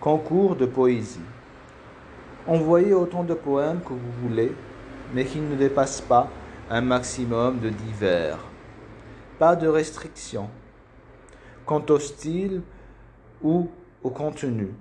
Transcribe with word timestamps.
Concours 0.00 0.54
de 0.54 0.64
poésie. 0.64 1.18
Envoyez 2.46 2.94
autant 2.94 3.24
de 3.24 3.34
poèmes 3.34 3.80
que 3.80 3.92
vous 3.92 4.12
voulez, 4.22 4.54
mais 5.12 5.24
qui 5.24 5.40
ne 5.40 5.56
dépassent 5.56 6.00
pas 6.00 6.28
un 6.70 6.80
maximum 6.82 7.58
de 7.58 7.68
divers. 7.68 8.38
Pas 9.40 9.56
de 9.56 9.66
restrictions. 9.66 10.48
Quant 11.66 11.84
au 11.88 11.98
style 11.98 12.62
ou 13.42 13.68
au 14.04 14.10
contenu, 14.10 14.72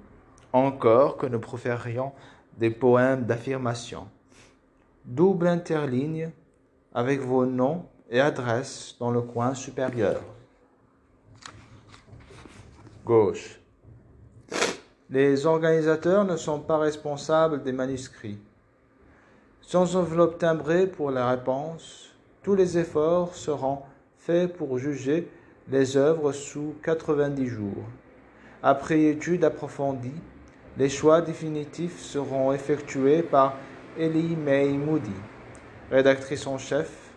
encore 0.53 1.17
que 1.17 1.25
nous 1.25 1.39
préférions 1.39 2.11
des 2.55 2.69
poèmes 2.69 3.25
d'affirmation. 3.25 4.07
Double 5.03 5.47
interligne 5.47 6.29
avec 6.93 7.21
vos 7.21 7.47
noms 7.47 7.87
et 8.11 8.19
adresses 8.19 8.95
dans 8.99 9.09
le 9.09 9.21
coin 9.21 9.55
supérieur. 9.55 10.21
Gauche. 13.03 13.59
Les 15.09 15.45
organisateurs 15.45 16.25
ne 16.25 16.35
sont 16.35 16.59
pas 16.59 16.77
responsables 16.77 17.63
des 17.63 17.71
manuscrits. 17.71 18.39
Sans 19.61 19.95
enveloppe 19.95 20.37
timbrée 20.37 20.85
pour 20.85 21.11
la 21.11 21.29
réponse, 21.29 22.13
tous 22.43 22.55
les 22.55 22.77
efforts 22.77 23.33
seront 23.33 23.83
faits 24.17 24.51
pour 24.57 24.77
juger 24.77 25.31
les 25.69 25.95
œuvres 25.95 26.33
sous 26.33 26.75
90 26.83 27.47
jours. 27.47 27.85
Après 28.61 29.01
étude 29.03 29.45
approfondie, 29.45 30.21
les 30.77 30.89
choix 30.89 31.21
définitifs 31.21 32.01
seront 32.01 32.51
effectués 32.51 33.23
par 33.23 33.55
Ellie 33.97 34.35
May 34.35 34.73
Moody, 34.73 35.09
rédactrice 35.89 36.45
en 36.47 36.57
chef. 36.57 37.13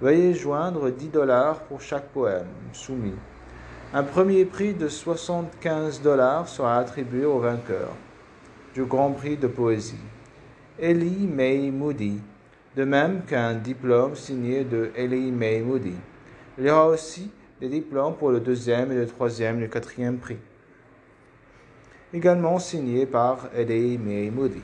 Veuillez 0.00 0.32
joindre 0.32 0.88
10 0.88 1.08
dollars 1.08 1.60
pour 1.64 1.82
chaque 1.82 2.08
poème 2.08 2.48
soumis. 2.72 3.12
Un 3.96 4.02
premier 4.02 4.44
prix 4.44 4.74
de 4.74 4.88
75 4.88 6.02
dollars 6.02 6.48
sera 6.48 6.76
attribué 6.76 7.24
au 7.24 7.38
vainqueur 7.38 7.88
du 8.74 8.84
Grand 8.84 9.12
Prix 9.12 9.38
de 9.38 9.46
poésie, 9.46 9.96
Ellie 10.78 11.26
May 11.26 11.70
Moody, 11.70 12.20
de 12.76 12.84
même 12.84 13.22
qu'un 13.22 13.54
diplôme 13.54 14.14
signé 14.14 14.64
de 14.64 14.90
Ellie 14.94 15.32
May 15.32 15.62
Moody. 15.62 15.94
Il 16.58 16.66
y 16.66 16.70
aura 16.70 16.88
aussi 16.88 17.30
des 17.58 17.70
diplômes 17.70 18.16
pour 18.16 18.32
le 18.32 18.40
deuxième 18.40 18.92
et 18.92 18.96
le 18.96 19.06
troisième 19.06 19.60
et 19.60 19.62
le 19.62 19.68
quatrième 19.68 20.18
prix, 20.18 20.36
également 22.12 22.58
signés 22.58 23.06
par 23.06 23.48
Ellie 23.56 23.96
May 23.96 24.28
Moody. 24.28 24.62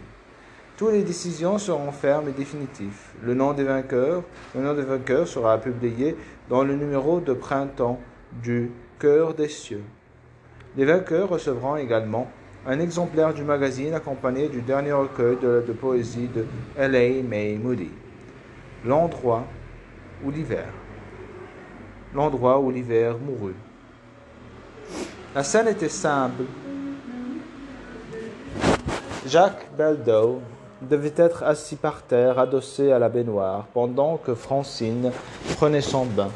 Toutes 0.77 0.93
les 0.93 1.05
décisions 1.05 1.57
seront 1.57 1.91
fermes 1.91 2.29
et 2.29 2.33
définitives. 2.33 3.01
Le 3.23 3.33
nom 3.33 3.55
des 3.55 3.65
vainqueurs, 3.65 4.25
le 4.55 4.61
nom 4.61 4.75
des 4.75 4.83
vainqueurs 4.83 5.27
sera 5.27 5.57
publié 5.57 6.19
dans 6.51 6.65
le 6.65 6.77
numéro 6.77 7.19
de 7.19 7.33
printemps 7.33 7.99
du 8.43 8.71
Des 9.37 9.49
cieux. 9.49 9.83
Les 10.77 10.85
vainqueurs 10.85 11.29
recevront 11.29 11.75
également 11.75 12.31
un 12.65 12.79
exemplaire 12.79 13.35
du 13.35 13.43
magazine 13.43 13.95
accompagné 13.95 14.49
du 14.49 14.63
dernier 14.63 14.93
recueil 14.93 15.37
de, 15.43 15.73
poésie 15.73 16.29
de 16.29 16.47
L.A. 16.77 17.21
May 17.21 17.59
Moody. 17.61 17.91
L'endroit 18.85 19.45
où 20.25 20.31
l'hiver. 20.31 20.69
L'endroit 22.15 22.61
où 22.61 22.71
l'hiver 22.71 23.17
mourut. 23.19 23.57
La 25.35 25.43
scène 25.43 25.67
était 25.67 25.89
simple. 25.89 26.45
Jacques 29.27 29.67
Beldo 29.77 30.41
devait 30.81 31.15
être 31.17 31.43
assis 31.43 31.77
par 31.77 32.03
terre, 32.03 32.39
adossé 32.39 32.93
à 32.93 33.01
la 33.01 33.09
baignoire, 33.09 33.67
pendant 33.75 34.17
que 34.17 34.37
Francine 34.37 35.11
prenait 35.57 35.81
son 35.81 36.07
bain, 36.07 36.31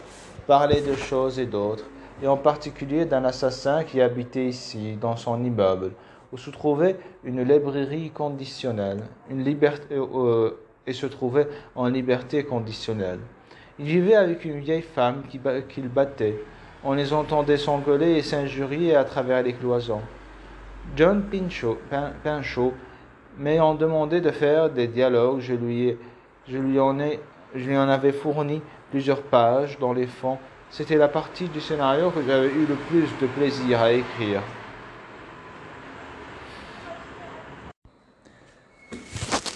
parlait 0.49 0.81
de 0.81 0.97
choses 0.97 1.39
et 1.39 1.47
d'autres, 1.47 1.85
et 2.23 2.29
en 2.29 2.37
particulier 2.37 3.05
d'un 3.05 3.25
assassin 3.25 3.85
qui 3.85 4.01
habitait 4.01 4.47
ici, 4.47 4.97
dans 5.01 5.17
son 5.17 5.43
immeuble, 5.45 5.93
où 6.33 6.39
se 6.39 6.51
trouvait 6.51 6.97
une 7.25 7.43
librairie 7.43 8.11
conditionnelle, 8.11 9.03
une 9.31 9.45
liberté, 9.45 9.95
euh, 9.95 10.07
euh, 10.15 10.61
et 10.87 10.93
se 10.93 11.07
trouvait 11.07 11.49
en 11.75 11.89
liberté 11.89 12.45
conditionnelle. 12.45 13.21
Il 13.79 13.87
vivait 13.87 14.15
avec 14.15 14.45
une 14.45 14.61
vieille 14.61 14.83
femme 14.83 15.23
qu'il 15.69 15.89
battait. 15.89 16.39
On 16.85 16.95
les 16.95 17.13
entendait 17.13 17.59
s'engueuler 17.59 18.13
et 18.13 18.23
s'injurier 18.23 18.95
à 18.95 19.05
travers 19.05 19.43
les 19.43 19.53
cloisons. 19.53 20.01
John 20.95 21.25
Pinchot, 21.25 22.73
m'ayant 23.37 23.75
demandé 23.75 24.21
de 24.21 24.31
faire 24.31 24.71
des 24.71 24.87
dialogues, 24.87 25.41
je 25.41 25.55
lui, 25.55 25.97
je 26.49 26.57
lui 26.57 26.79
en 26.79 26.99
ai, 27.01 27.21
je 27.55 27.69
lui 27.69 27.77
en 27.77 27.89
avais 27.89 28.13
fourni 28.13 28.63
plusieurs 28.91 29.23
pages 29.23 29.79
dans 29.79 29.93
les 29.93 30.07
fonds 30.07 30.39
c'était 30.71 30.97
la 30.97 31.09
partie 31.09 31.49
du 31.49 31.61
scénario 31.61 32.11
que 32.11 32.23
j'avais 32.27 32.49
eu 32.49 32.67
le 32.67 32.75
plus 32.89 33.09
de 33.21 33.27
plaisir 33.27 33.81
à 33.81 33.93
écrire. 33.93 34.43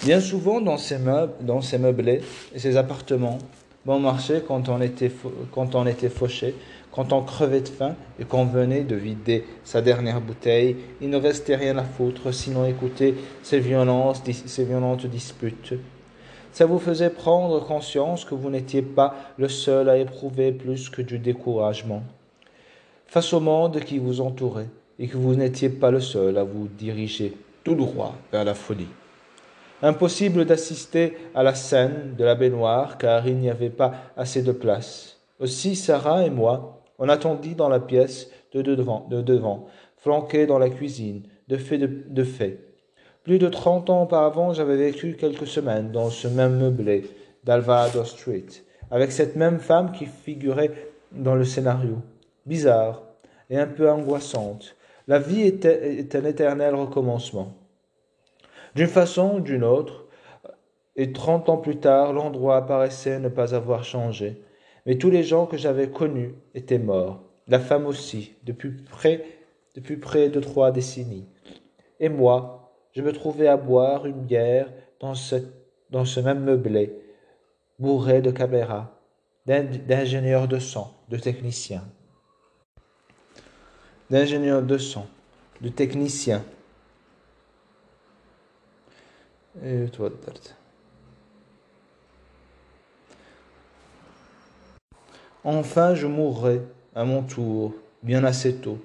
Bien 0.03 0.19
souvent 0.19 0.61
dans 0.61 0.77
ces 0.77 0.97
meubles, 0.97 1.33
dans 1.41 1.61
ces 1.61 1.77
meublés 1.77 2.21
et 2.55 2.59
ces 2.59 2.75
appartements, 2.75 3.37
bon 3.85 3.99
marché 3.99 4.41
quand 4.47 4.67
on 4.67 4.81
était, 4.81 5.09
fauché, 6.09 6.55
quand 6.91 7.13
on 7.13 7.21
crevait 7.21 7.61
de 7.61 7.67
faim 7.67 7.95
et 8.19 8.25
qu'on 8.25 8.45
venait 8.45 8.81
de 8.81 8.95
vider 8.95 9.45
sa 9.63 9.81
dernière 9.81 10.19
bouteille, 10.19 10.75
il 11.01 11.09
ne 11.11 11.17
restait 11.17 11.55
rien 11.55 11.77
à 11.77 11.83
foutre 11.83 12.33
sinon 12.33 12.65
écouter 12.65 13.13
ces, 13.43 13.59
violences, 13.59 14.23
ces 14.47 14.63
violentes 14.63 15.05
disputes 15.05 15.75
ça 16.51 16.65
vous 16.65 16.79
faisait 16.79 17.09
prendre 17.09 17.59
conscience 17.65 18.25
que 18.25 18.35
vous 18.35 18.49
n'étiez 18.49 18.81
pas 18.81 19.15
le 19.37 19.49
seul 19.49 19.89
à 19.89 19.97
éprouver 19.97 20.51
plus 20.51 20.89
que 20.89 21.01
du 21.01 21.19
découragement 21.19 22.03
face 23.07 23.33
au 23.33 23.41
monde 23.41 23.81
qui 23.81 23.97
vous 23.97 24.21
entourait 24.21 24.69
et 24.97 25.07
que 25.07 25.17
vous 25.17 25.35
n'étiez 25.35 25.69
pas 25.69 25.91
le 25.91 25.99
seul 25.99 26.37
à 26.37 26.43
vous 26.43 26.67
diriger 26.67 27.33
tout 27.63 27.75
droit 27.75 28.15
vers 28.31 28.45
la 28.45 28.53
folie. 28.53 28.87
Impossible 29.81 30.45
d'assister 30.45 31.17
à 31.35 31.43
la 31.43 31.55
scène 31.55 32.15
de 32.17 32.23
la 32.23 32.35
baignoire 32.35 32.97
car 32.97 33.27
il 33.27 33.35
n'y 33.37 33.49
avait 33.49 33.69
pas 33.69 33.93
assez 34.15 34.43
de 34.43 34.51
place. 34.51 35.17
Aussi 35.39 35.75
Sarah 35.75 36.25
et 36.25 36.29
moi, 36.29 36.81
on 36.99 37.09
attendit 37.09 37.55
dans 37.55 37.67
la 37.67 37.79
pièce 37.79 38.29
de 38.53 38.61
devant, 38.61 39.07
de 39.09 39.21
devant 39.21 39.67
flanquée 39.97 40.45
dans 40.45 40.59
la 40.59 40.69
cuisine, 40.69 41.23
de 41.47 41.57
fait 41.57 41.77
de, 41.77 42.03
de 42.07 42.23
fait. 42.23 42.70
Plus 43.23 43.37
de 43.37 43.49
trente 43.49 43.91
ans 43.91 44.03
auparavant, 44.03 44.51
j'avais 44.51 44.77
vécu 44.77 45.15
quelques 45.15 45.45
semaines 45.45 45.91
dans 45.91 46.09
ce 46.09 46.27
même 46.27 46.57
meublé 46.57 47.03
d'Alvarado 47.43 48.03
Street, 48.03 48.47
avec 48.89 49.11
cette 49.11 49.35
même 49.35 49.59
femme 49.59 49.91
qui 49.91 50.07
figurait 50.07 50.71
dans 51.11 51.35
le 51.35 51.43
scénario. 51.43 51.97
Bizarre 52.47 53.03
et 53.51 53.59
un 53.59 53.67
peu 53.67 53.91
angoissante. 53.91 54.75
La 55.07 55.19
vie 55.19 55.41
est 55.41 56.15
un 56.15 56.25
éternel 56.25 56.73
recommencement. 56.73 57.53
D'une 58.73 58.87
façon 58.87 59.35
ou 59.35 59.39
d'une 59.39 59.63
autre, 59.63 60.05
et 60.95 61.13
trente 61.13 61.47
ans 61.49 61.57
plus 61.57 61.77
tard, 61.77 62.13
l'endroit 62.13 62.65
paraissait 62.65 63.19
ne 63.19 63.29
pas 63.29 63.53
avoir 63.53 63.83
changé. 63.83 64.41
Mais 64.85 64.97
tous 64.97 65.11
les 65.11 65.23
gens 65.23 65.45
que 65.45 65.57
j'avais 65.57 65.89
connus 65.89 66.33
étaient 66.55 66.79
morts. 66.79 67.21
La 67.47 67.59
femme 67.59 67.85
aussi, 67.85 68.33
depuis 68.43 68.71
près, 68.71 69.23
depuis 69.75 69.97
près 69.97 70.29
de 70.29 70.39
trois 70.39 70.71
décennies. 70.71 71.27
Et 71.99 72.09
moi, 72.09 72.60
je 72.93 73.01
me 73.01 73.13
trouvais 73.13 73.47
à 73.47 73.57
boire 73.57 74.05
une 74.05 74.21
bière 74.21 74.67
dans 74.99 75.15
ce, 75.15 76.19
même 76.19 76.43
meublé, 76.43 76.93
bourré 77.79 78.21
de 78.21 78.31
caméras, 78.31 78.91
d'ingénieurs 79.45 80.47
de 80.47 80.59
son, 80.59 80.87
de 81.09 81.17
techniciens. 81.17 81.83
D'ingénieurs 84.09 84.61
de 84.61 84.77
son, 84.77 85.05
de 85.61 85.69
techniciens. 85.69 86.43
Enfin, 95.43 95.95
je 95.95 96.07
mourrai 96.07 96.61
à 96.93 97.03
mon 97.03 97.23
tour, 97.23 97.73
bien 98.03 98.23
assez 98.23 98.55
tôt. 98.55 98.79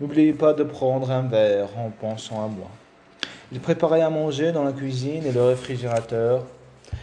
N'oubliez 0.00 0.32
pas 0.32 0.54
de 0.54 0.64
prendre 0.64 1.10
un 1.10 1.22
verre 1.28 1.76
en 1.76 1.90
pensant 1.90 2.42
à 2.42 2.48
moi. 2.48 2.70
Il 3.52 3.58
préparait 3.58 4.02
à 4.02 4.10
manger 4.10 4.52
dans 4.52 4.62
la 4.62 4.72
cuisine 4.72 5.26
et 5.26 5.32
le 5.32 5.42
réfrigérateur 5.42 6.46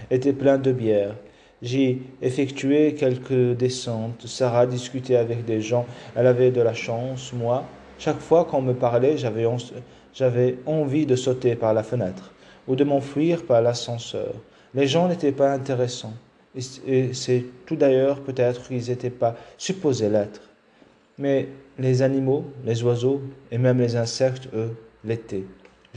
était 0.10 0.32
plein 0.32 0.58
de 0.58 0.72
bière. 0.72 1.16
J'ai 1.62 2.02
effectué 2.22 2.94
quelques 2.94 3.58
descentes. 3.58 4.28
Sarah 4.28 4.66
discutait 4.66 5.18
avec 5.18 5.44
des 5.44 5.60
gens. 5.60 5.86
Elle 6.16 6.28
avait 6.28 6.52
de 6.52 6.62
la 6.62 6.74
chance. 6.74 7.34
Moi, 7.34 7.66
chaque 8.00 8.20
fois 8.20 8.46
qu'on 8.46 8.62
me 8.62 8.74
parlait, 8.74 9.18
j'avais, 9.18 9.46
j'avais 10.14 10.58
envie 10.66 11.06
de 11.06 11.16
sauter 11.16 11.56
par 11.56 11.74
la 11.74 11.84
fenêtre 11.84 12.32
ou 12.68 12.76
de 12.76 12.84
m'enfuir 12.84 13.46
par 13.46 13.62
l'ascenseur. 13.62 14.34
Les 14.74 14.88
gens 14.88 15.08
n'étaient 15.10 15.32
pas 15.32 15.52
intéressants. 15.52 16.14
Et 16.88 17.14
c'est 17.14 17.44
tout 17.66 17.76
d'ailleurs 17.76 18.22
peut-être 18.22 18.68
qu'ils 18.68 18.88
n'étaient 18.88 19.10
pas 19.10 19.36
supposés 19.58 20.10
l'être. 20.10 20.42
Mais 21.18 21.50
les 21.78 22.02
animaux, 22.02 22.46
les 22.64 22.84
oiseaux 22.84 23.22
et 23.52 23.58
même 23.58 23.80
les 23.80 23.96
insectes, 23.96 24.48
eux, 24.54 24.76
l'étaient. 25.04 25.46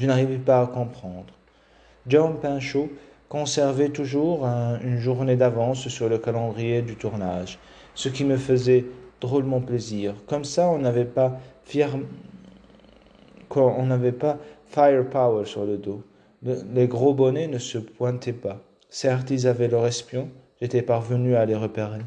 Je 0.01 0.07
n'arrivais 0.07 0.39
pas 0.39 0.63
à 0.63 0.67
comprendre. 0.67 1.27
John 2.07 2.41
Pinchot 2.41 2.89
conservait 3.29 3.91
toujours 3.91 4.47
une 4.47 4.97
journée 4.97 5.37
d'avance 5.37 5.89
sur 5.89 6.09
le 6.09 6.17
calendrier 6.17 6.81
du 6.81 6.97
tournage, 6.97 7.59
ce 7.95 8.09
qui 8.09 8.25
me 8.25 8.39
faisait 8.39 8.87
drôlement 9.21 9.61
plaisir. 9.61 10.15
Comme 10.27 10.45
ça, 10.45 10.71
on 10.71 10.79
n'avait 10.79 11.05
pas 11.05 11.39
quand 13.51 13.77
on 13.79 13.85
n'avait 13.85 14.13
pas 14.13 14.39
firepower 14.69 15.45
sur 15.45 15.67
le 15.67 15.77
dos. 15.77 16.03
les 16.43 16.89
gros 16.89 17.13
bonnets 17.13 17.49
ne 17.49 17.59
se 17.59 17.77
pointaient 17.77 18.33
pas. 18.33 18.63
Certes, 18.89 19.31
ils 19.31 19.47
avaient 19.47 19.69
leur 19.69 19.87
espion, 19.87 20.31
j'étais 20.63 20.81
parvenu 20.81 21.35
à 21.37 21.45
les 21.45 21.57
repérer. 21.57 22.01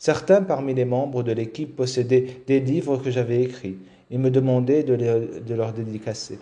Certains 0.00 0.42
parmi 0.42 0.74
les 0.74 0.84
membres 0.84 1.22
de 1.22 1.30
l'équipe 1.30 1.76
possédaient 1.76 2.42
des 2.48 2.58
livres 2.58 2.96
que 2.96 3.12
j'avais 3.12 3.40
écrits. 3.40 3.78
Ils 4.10 4.18
me 4.18 4.32
demandaient 4.32 4.82
de, 4.82 4.96
de 4.96 5.54
leur 5.54 5.72
dédicacer. 5.72 6.40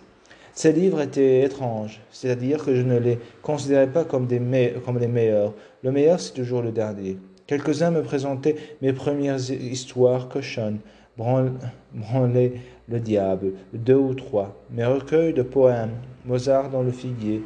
Ces 0.53 0.73
livres 0.73 1.01
étaient 1.01 1.41
étranges, 1.41 2.01
c'est-à-dire 2.11 2.63
que 2.63 2.75
je 2.75 2.81
ne 2.81 2.97
les 2.97 3.19
considérais 3.41 3.91
pas 3.91 4.03
comme, 4.03 4.27
des 4.27 4.73
comme 4.85 4.99
les 4.99 5.07
meilleurs. 5.07 5.53
Le 5.83 5.91
meilleur, 5.91 6.19
c'est 6.19 6.33
toujours 6.33 6.61
le 6.61 6.71
dernier. 6.71 7.17
Quelques-uns 7.47 7.91
me 7.91 8.03
présentaient 8.03 8.55
mes 8.81 8.93
premières 8.93 9.39
histoires 9.49 10.29
cochonnes, 10.29 10.79
branler 11.17 12.53
le 12.87 12.99
diable, 12.99 13.53
deux 13.73 13.95
ou 13.95 14.13
trois, 14.13 14.55
mes 14.71 14.85
recueils 14.85 15.33
de 15.33 15.41
poèmes, 15.41 15.93
Mozart 16.25 16.69
dans 16.69 16.83
le 16.83 16.91
figuier. 16.91 17.41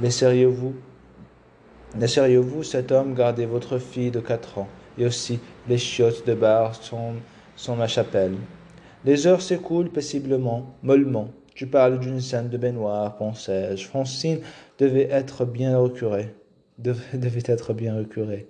Laisseriez-vous 0.00 0.74
Laisseriez-vous 1.98 2.62
cet 2.64 2.92
homme 2.92 3.14
garder 3.14 3.46
votre 3.46 3.78
fille 3.78 4.10
de 4.10 4.20
quatre 4.20 4.58
ans, 4.58 4.68
et 4.98 5.06
aussi 5.06 5.40
les 5.68 5.78
chiottes 5.78 6.26
de 6.26 6.34
bar 6.34 6.74
sont, 6.74 7.14
sont 7.56 7.76
ma 7.76 7.88
chapelle 7.88 8.34
Les 9.04 9.26
heures 9.26 9.40
s'écoulent 9.40 9.90
paisiblement, 9.90 10.74
mollement. 10.82 11.28
Tu 11.58 11.66
parles 11.66 11.98
d'une 11.98 12.20
scène 12.20 12.50
de 12.50 12.56
baignoire, 12.56 13.16
pensais-je. 13.16 13.84
Francine 13.84 14.38
devait 14.78 15.08
être 15.10 15.44
bien 15.44 15.76
recurée. 15.76 16.32
Devait, 16.78 17.42
être 17.46 17.74
bien 17.74 17.96
recurée. 17.96 18.46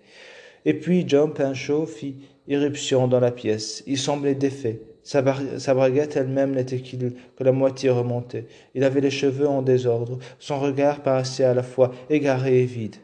Et 0.66 0.75
puis 0.75 1.08
John 1.08 1.32
Pinchot 1.32 1.87
fit 1.87 2.16
irruption 2.49 3.08
dans 3.08 3.19
la 3.19 3.31
pièce. 3.31 3.82
Il 3.87 3.96
semblait 3.96 4.34
défait. 4.34 4.82
Sa, 5.05 5.25
sa 5.58 5.72
braguette 5.72 6.16
elle-même 6.16 6.55
n'était 6.55 6.82
que 6.82 7.43
la 7.43 7.52
moitié 7.52 7.88
remontée. 7.88 8.46
Il 8.75 8.84
avait 8.84 9.00
les 9.00 9.11
cheveux 9.11 9.49
en 9.49 9.62
désordre. 9.62 10.19
Son 10.38 10.61
regard 10.61 11.02
paraissait 11.02 11.44
à 11.44 11.54
la 11.54 11.62
fois 11.62 11.94
égaré 12.11 12.61
et 12.61 12.66
vide. 12.66 12.96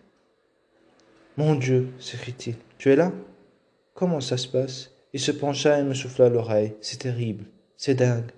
Mon 1.39 1.55
Dieu, 1.55 1.89
s'écria-t-il, 1.99 2.57
tu 2.77 2.93
es 2.93 2.97
là? 2.97 3.11
Comment 3.95 4.21
ça 4.21 4.37
se 4.37 4.49
passe? 4.49 4.91
Il 5.15 5.21
se 5.21 5.33
pencha 5.33 5.79
et 5.79 5.83
me 5.83 5.95
souffla 5.95 6.29
l'oreille. 6.29 6.75
C'est 6.83 6.99
terrible, 6.99 7.47
c'est 7.79 7.95
dingue. 7.95 8.33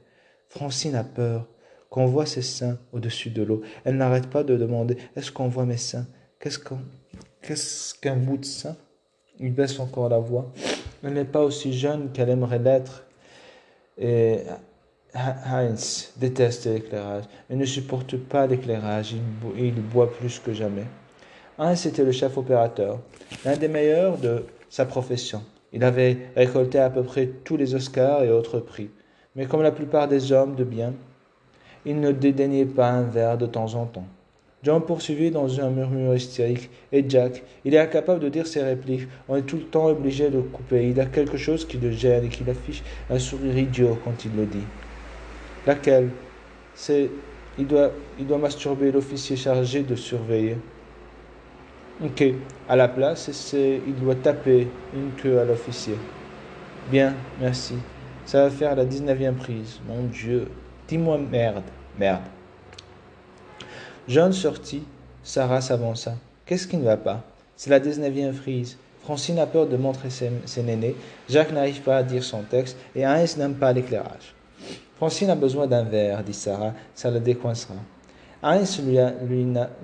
Francine 0.49 0.95
a 0.95 1.03
peur. 1.03 1.49
Qu'on 1.91 2.07
voit 2.07 2.27
ses 2.27 2.43
seins 2.43 2.79
au-dessus 2.93 3.31
de 3.31 3.43
l'eau, 3.43 3.63
elle 3.85 3.97
n'arrête 3.97 4.27
pas 4.29 4.43
de 4.43 4.57
demander 4.57 4.97
Est-ce 5.15 5.31
qu'on 5.31 5.49
voit 5.49 5.67
mes 5.67 5.77
seins 5.77 6.07
Qu'est-ce 6.39 7.95
qu'un 7.95 8.17
bout 8.17 8.39
de 8.39 8.45
sein 8.45 8.77
Il 9.39 9.53
baisse 9.53 9.79
encore 9.79 10.09
la 10.09 10.19
voix. 10.19 10.53
Elle 11.03 11.15
n'est 11.15 11.25
pas 11.25 11.43
aussi 11.43 11.73
jeune 11.73 12.11
qu'elle 12.13 12.29
aimerait 12.29 12.59
l'être. 12.59 13.05
Et 13.99 14.41
Heinz 15.15 16.13
déteste 16.17 16.67
l'éclairage. 16.67 17.25
Il 17.49 17.57
ne 17.57 17.65
supporte 17.65 18.17
pas 18.17 18.47
l'éclairage. 18.47 19.13
Il, 19.13 19.67
il, 19.67 19.75
boit 19.75 20.13
plus 20.13 20.39
que 20.39 20.53
jamais. 20.53 20.85
Heinz 21.59 21.87
était 21.87 22.05
le 22.05 22.13
chef 22.13 22.37
opérateur, 22.37 23.01
l'un 23.45 23.57
des 23.57 23.69
meilleurs 23.69 24.19
de 24.19 24.45
sa 24.69 24.85
profession. 24.85 25.43
Il 25.73 25.85
avait 25.85 26.19
récolté 26.37 26.79
à 26.79 26.91
peu 26.91 27.03
près 27.03 27.27
tous 27.45 27.57
les 27.57 27.75
Oscars 27.75 28.23
et 28.23 28.31
autres 28.31 28.61
prix. 28.61 28.91
Mais 29.35 29.47
comme 29.47 29.63
la 29.63 29.73
plupart 29.73 30.09
des 30.09 30.33
hommes 30.33 30.55
de 30.55 30.65
bien, 30.65 30.93
il 31.87 32.01
ne 32.01 32.13
dédaignait 32.13 32.67
pas 32.67 32.91
un 32.91 33.03
verre 33.03 33.39
de 33.39 33.47
temps 33.47 33.75
en 33.75 33.87
temps. 33.87 34.07
John 34.63 34.83
poursuivit 34.83 35.31
dans 35.31 35.61
un 35.61 35.71
murmure 35.71 36.17
hystérique. 36.17 36.69
Et 36.91 37.05
Jack, 37.09 37.45
il 37.65 37.75
est 37.75 37.79
incapable 37.79 38.19
de 38.19 38.29
dire 38.29 38.49
ses 38.49 38.63
répliques. 38.63 39.07
On 39.29 39.37
est 39.37 39.43
tout 39.43 39.57
le 39.57 39.63
temps 39.63 39.87
obligé 39.87 40.29
de 40.29 40.41
couper. 40.41 40.89
Il 40.89 40.99
a 40.99 41.07
quelque 41.07 41.37
chose 41.37 41.65
qui 41.65 41.79
le 41.79 41.93
gêne 41.93 42.25
et 42.25 42.29
qui 42.29 42.43
l'affiche 42.43 42.83
un 43.09 43.21
sourire 43.21 43.57
idiot 43.57 43.97
quand 44.03 44.25
il 44.25 44.35
le 44.37 44.47
dit. 44.47 44.65
Laquelle? 45.67 46.11
C'est. 46.75 47.09
Il 47.59 47.67
doit, 47.67 47.93
il 48.19 48.27
doit 48.27 48.39
masturber 48.39 48.91
l'officier 48.91 49.37
chargé 49.37 49.83
de 49.83 49.95
surveiller. 49.95 50.57
Ok. 52.05 52.25
À 52.69 52.75
la 52.75 52.89
place, 52.89 53.31
c'est, 53.31 53.81
il 53.87 53.95
doit 53.95 54.17
taper 54.17 54.67
une 54.93 55.13
queue 55.17 55.39
à 55.39 55.45
l'officier. 55.45 55.95
Bien, 56.91 57.15
merci. 57.41 57.77
Ça 58.25 58.43
va 58.43 58.51
faire 58.51 58.75
la 58.75 58.85
19e 58.85 59.35
prise. 59.35 59.81
Mon 59.87 60.03
Dieu. 60.03 60.49
Dis-moi 60.89 61.19
merde. 61.19 61.65
Merde. 61.99 62.23
John 64.09 64.33
sortit. 64.33 64.85
Sarah 65.25 65.61
s'avança. 65.61 66.15
Qu'est-ce 66.45 66.69
qui 66.69 66.77
ne 66.77 66.85
va 66.85 66.97
pas? 66.97 67.25
C'est 67.57 67.71
la 67.71 67.81
19e 67.81 68.33
frise. 68.33 68.79
Francine 69.03 69.41
a 69.41 69.47
peur 69.47 69.67
de 69.67 69.77
montrer 69.77 70.11
ses, 70.11 70.63
nénés. 70.63 70.95
Jacques 71.29 71.53
n'arrive 71.53 71.81
pas 71.81 71.99
à 71.99 72.03
dire 72.05 72.23
son 72.23 72.43
texte. 72.43 72.77
Et 72.95 73.05
Heinz 73.05 73.37
n'aime 73.37 73.55
pas 73.55 73.73
l'éclairage. 73.73 74.35
Francine 74.97 75.31
a 75.31 75.35
besoin 75.35 75.67
d'un 75.67 75.83
verre, 75.83 76.23
dit 76.23 76.33
Sarah. 76.35 76.73
Ça 76.95 77.11
la 77.11 77.19
décoincera. 77.19 77.75
Heinz, 78.45 78.81
lui, 78.81 78.99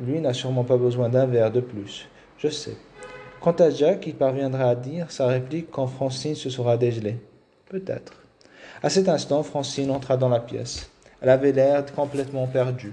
lui 0.06 0.20
n'a 0.20 0.32
sûrement 0.32 0.64
pas 0.64 0.76
besoin 0.76 1.08
d'un 1.08 1.26
verre 1.26 1.50
de 1.50 1.60
plus. 1.60 2.06
Je 2.38 2.49
sais. 2.49 2.76
Quant 3.40 3.52
à 3.52 3.70
Jacques, 3.70 4.06
il 4.06 4.14
parviendra 4.14 4.70
à 4.70 4.75
dire 4.76 5.10
sa 5.10 5.26
réplique 5.26 5.72
quand 5.72 5.88
Francine 5.88 6.37
se 6.37 6.49
sera 6.49 6.76
dégelée. 6.76 7.19
Peut-être. 7.69 8.12
À 8.84 8.88
cet 8.88 9.08
instant, 9.08 9.43
Francine 9.43 9.90
entra 9.90 10.16
dans 10.16 10.28
la 10.28 10.38
pièce. 10.38 10.91
Elle 11.22 11.30
avait 11.30 11.52
l'air 11.52 11.84
complètement 11.94 12.46
perdue, 12.46 12.92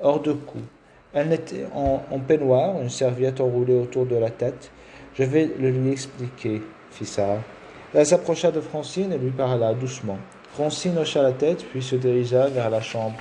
hors 0.00 0.20
de 0.20 0.32
coup. 0.32 0.62
Elle 1.14 1.32
était 1.32 1.64
en, 1.74 2.18
peignoir, 2.18 2.80
une 2.82 2.90
serviette 2.90 3.40
enroulée 3.40 3.78
autour 3.78 4.04
de 4.04 4.16
la 4.16 4.28
tête. 4.28 4.70
Je 5.14 5.22
vais 5.22 5.48
le 5.58 5.70
lui 5.70 5.90
expliquer, 5.90 6.60
fit 6.90 7.06
Sarah. 7.06 7.40
Elle 7.94 8.04
s'approcha 8.04 8.50
de 8.50 8.60
Francine 8.60 9.12
et 9.12 9.18
lui 9.18 9.30
parla 9.30 9.72
doucement. 9.72 10.18
Francine 10.52 10.98
hocha 10.98 11.22
la 11.22 11.32
tête, 11.32 11.64
puis 11.64 11.82
se 11.82 11.96
dirigea 11.96 12.48
vers 12.48 12.68
la 12.68 12.82
chambre. 12.82 13.16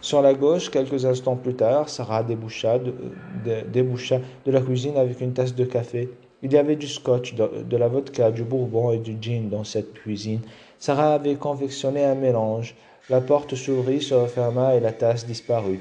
Sur 0.00 0.22
la 0.22 0.34
gauche, 0.34 0.70
quelques 0.70 1.04
instants 1.04 1.36
plus 1.36 1.54
tard, 1.54 1.88
Sarah 1.88 2.24
déboucha 2.24 2.78
de, 2.78 2.92
déboucha 3.70 4.18
de 4.46 4.50
la 4.50 4.60
cuisine 4.60 4.96
avec 4.96 5.20
une 5.20 5.34
tasse 5.34 5.54
de 5.54 5.64
café. 5.64 6.08
Il 6.42 6.52
y 6.52 6.56
avait 6.56 6.76
du 6.76 6.88
scotch, 6.88 7.34
de, 7.34 7.76
la 7.76 7.86
vodka, 7.86 8.30
du 8.30 8.42
bourbon 8.42 8.92
et 8.92 8.98
du 8.98 9.16
gin 9.20 9.50
dans 9.50 9.62
cette 9.62 9.92
cuisine. 9.92 10.40
Sarah 10.78 11.14
avait 11.14 11.34
confectionné 11.34 12.02
un 12.02 12.14
mélange. 12.14 12.74
La 13.08 13.20
porte 13.20 13.54
s'ouvrit, 13.54 14.02
se 14.02 14.14
referma 14.14 14.74
et 14.74 14.80
la 14.80 14.92
tasse 14.92 15.26
disparut. 15.26 15.80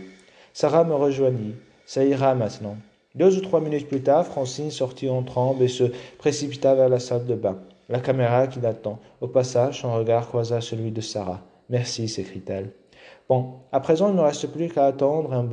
Sarah 0.54 0.84
me 0.84 0.96
rejoignit. 0.96 1.56
Ça 1.86 2.04
ira 2.04 2.36
maintenant. 2.36 2.78
Deux 3.16 3.38
ou 3.38 3.42
trois 3.42 3.62
minutes 3.62 3.88
plus 3.88 4.02
tard, 4.02 4.26
Francine 4.26 4.72
sortit 4.72 5.10
en 5.10 5.24
tremble 5.24 5.64
et 5.64 5.68
se 5.68 5.86
précipita 6.18 6.76
vers 6.76 6.90
la 6.90 7.00
salle 7.00 7.26
de 7.26 7.36
bain. 7.36 7.58
La 7.90 8.00
caméra 8.00 8.48
qui 8.48 8.60
l'attend. 8.60 9.00
Au 9.22 9.28
passage, 9.28 9.82
son 9.82 9.94
regard 9.94 10.28
croisa 10.28 10.62
celui 10.62 10.92
de 10.92 11.02
Sarah. 11.02 11.42
Merci, 11.70 12.08
s'écrie-t-elle. 12.08 12.70
Bon, 13.28 13.54
à 13.72 13.80
présent, 13.80 14.10
il 14.10 14.16
ne 14.16 14.22
reste 14.22 14.48
plus 14.48 14.70
qu'à 14.70 14.86
attendre 14.86 15.34
un, 15.34 15.48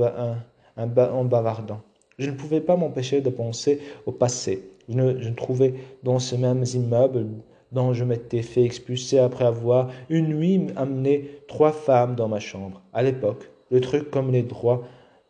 un, 0.76 1.10
en 1.10 1.24
bavardant. 1.24 1.80
Je 2.18 2.30
ne 2.30 2.36
pouvais 2.36 2.60
pas 2.60 2.76
m'empêcher 2.76 3.20
de 3.20 3.30
penser 3.30 3.80
au 4.06 4.12
passé. 4.12 4.70
Je 4.88 4.94
ne, 4.94 5.20
je 5.20 5.30
trouvais 5.30 5.74
dans 6.02 6.18
ces 6.18 6.38
mêmes 6.38 6.64
immeubles 6.74 7.26
dont 7.72 7.92
je 7.92 8.04
m'étais 8.04 8.42
fait 8.42 8.62
expulser 8.62 9.18
après 9.18 9.44
avoir 9.44 9.90
une 10.08 10.28
nuit 10.28 10.66
amené 10.76 11.42
trois 11.48 11.72
femmes 11.72 12.14
dans 12.14 12.28
ma 12.28 12.40
chambre. 12.40 12.82
À 12.92 13.02
l'époque, 13.02 13.50
le 13.70 13.80
truc 13.80 14.10
comme 14.10 14.30
les 14.30 14.42
droits 14.42 14.82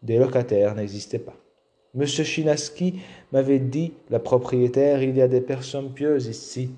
des 0.03 0.19
locataires 0.19 0.75
n'existait 0.75 1.19
pas. 1.19 1.35
Monsieur 1.95 2.25
Chinaski 2.25 3.01
m'avait 3.33 3.59
dit, 3.59 3.95
la 4.11 4.19
propriétaire, 4.19 5.03
il 5.03 5.17
y 5.17 5.23
a 5.23 5.29
des 5.29 5.41
personnes 5.41 5.93
pieuses 5.93 6.27
ici. 6.27 6.71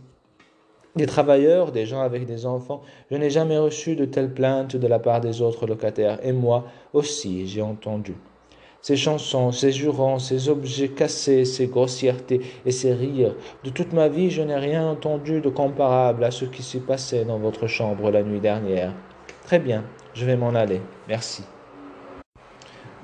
Des 0.94 1.06
travailleurs, 1.06 1.72
des 1.72 1.86
gens 1.86 2.00
avec 2.00 2.24
des 2.24 2.46
enfants. 2.46 2.82
Je 3.10 3.16
n'ai 3.16 3.30
jamais 3.30 3.58
reçu 3.58 3.96
de 3.96 4.04
telles 4.04 4.32
plaintes 4.32 4.76
de 4.76 4.86
la 4.86 4.98
part 4.98 5.20
des 5.20 5.42
autres 5.42 5.66
locataires. 5.66 6.24
Et 6.24 6.32
moi 6.32 6.66
aussi, 6.92 7.46
j'ai 7.48 7.62
entendu 7.62 8.14
ces 8.80 8.96
chansons, 8.96 9.52
ces 9.52 9.72
jurons, 9.72 10.18
ces 10.18 10.48
objets 10.48 10.88
cassés, 10.88 11.44
ces 11.44 11.66
grossièretés 11.66 12.40
et 12.64 12.70
ces 12.70 12.92
rires. 12.92 13.34
De 13.64 13.70
toute 13.70 13.92
ma 13.92 14.08
vie, 14.08 14.30
je 14.30 14.42
n'ai 14.42 14.56
rien 14.56 14.86
entendu 14.86 15.40
de 15.40 15.48
comparable 15.48 16.24
à 16.24 16.30
ce 16.30 16.44
qui 16.44 16.62
s'est 16.62 16.78
passé 16.80 17.24
dans 17.24 17.38
votre 17.38 17.66
chambre 17.66 18.10
la 18.10 18.22
nuit 18.22 18.40
dernière. 18.40 18.92
Très 19.44 19.58
bien, 19.58 19.84
je 20.14 20.24
vais 20.24 20.36
m'en 20.36 20.54
aller. 20.54 20.80
Merci. 21.08 21.42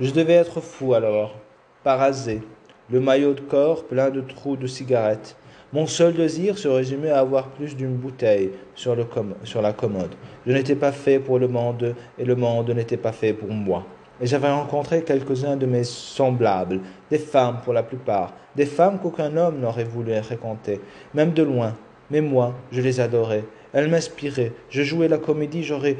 Je 0.01 0.11
devais 0.11 0.35
être 0.35 0.61
fou 0.61 0.95
alors, 0.95 1.35
parasé, 1.83 2.43
le 2.91 3.01
maillot 3.01 3.35
de 3.35 3.41
corps 3.41 3.85
plein 3.85 4.11
de 4.11 4.21
trous 4.21 4.57
de 4.57 4.67
cigarettes. 4.67 5.37
Mon 5.73 5.87
seul 5.87 6.15
désir 6.15 6.57
se 6.57 6.69
résumait 6.69 7.11
à 7.11 7.19
avoir 7.19 7.49
plus 7.49 7.75
d'une 7.75 7.97
bouteille 7.97 8.53
sur, 8.75 8.95
le 8.95 9.05
sur 9.43 9.61
la 9.61 9.73
commode. 9.73 10.15
Je 10.47 10.53
n'étais 10.53 10.77
pas 10.77 10.93
fait 10.93 11.19
pour 11.19 11.39
le 11.39 11.49
monde 11.49 11.97
et 12.19 12.25
le 12.25 12.37
monde 12.37 12.71
n'était 12.71 12.97
pas 12.97 13.13
fait 13.13 13.33
pour 13.33 13.49
moi. 13.49 13.85
Et 14.21 14.27
j'avais 14.27 14.51
rencontré 14.51 15.03
quelques-uns 15.03 15.57
de 15.57 15.67
mes 15.67 15.85
semblables, 15.85 16.81
des 17.11 17.19
femmes 17.19 17.61
pour 17.65 17.73
la 17.73 17.83
plupart, 17.83 18.33
des 18.55 18.67
femmes 18.67 18.99
qu'aucun 19.01 19.37
homme 19.37 19.61
n'aurait 19.61 19.85
voulu 19.85 20.15
fréquenter, 20.23 20.81
même 21.15 21.33
de 21.33 21.43
loin. 21.43 21.75
Mais 22.11 22.21
moi, 22.21 22.55
je 22.71 22.81
les 22.81 23.01
adorais. 23.01 23.45
Elles 23.73 23.91
m'inspiraient. 23.91 24.53
Je 24.71 24.83
jouais 24.83 25.09
la 25.09 25.19
comédie, 25.19 25.65
j'aurais, 25.65 25.97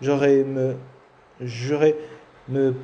j'aurais 0.00 0.44
me, 0.44 0.76
j'aurais 1.40 1.96
me 2.48 2.74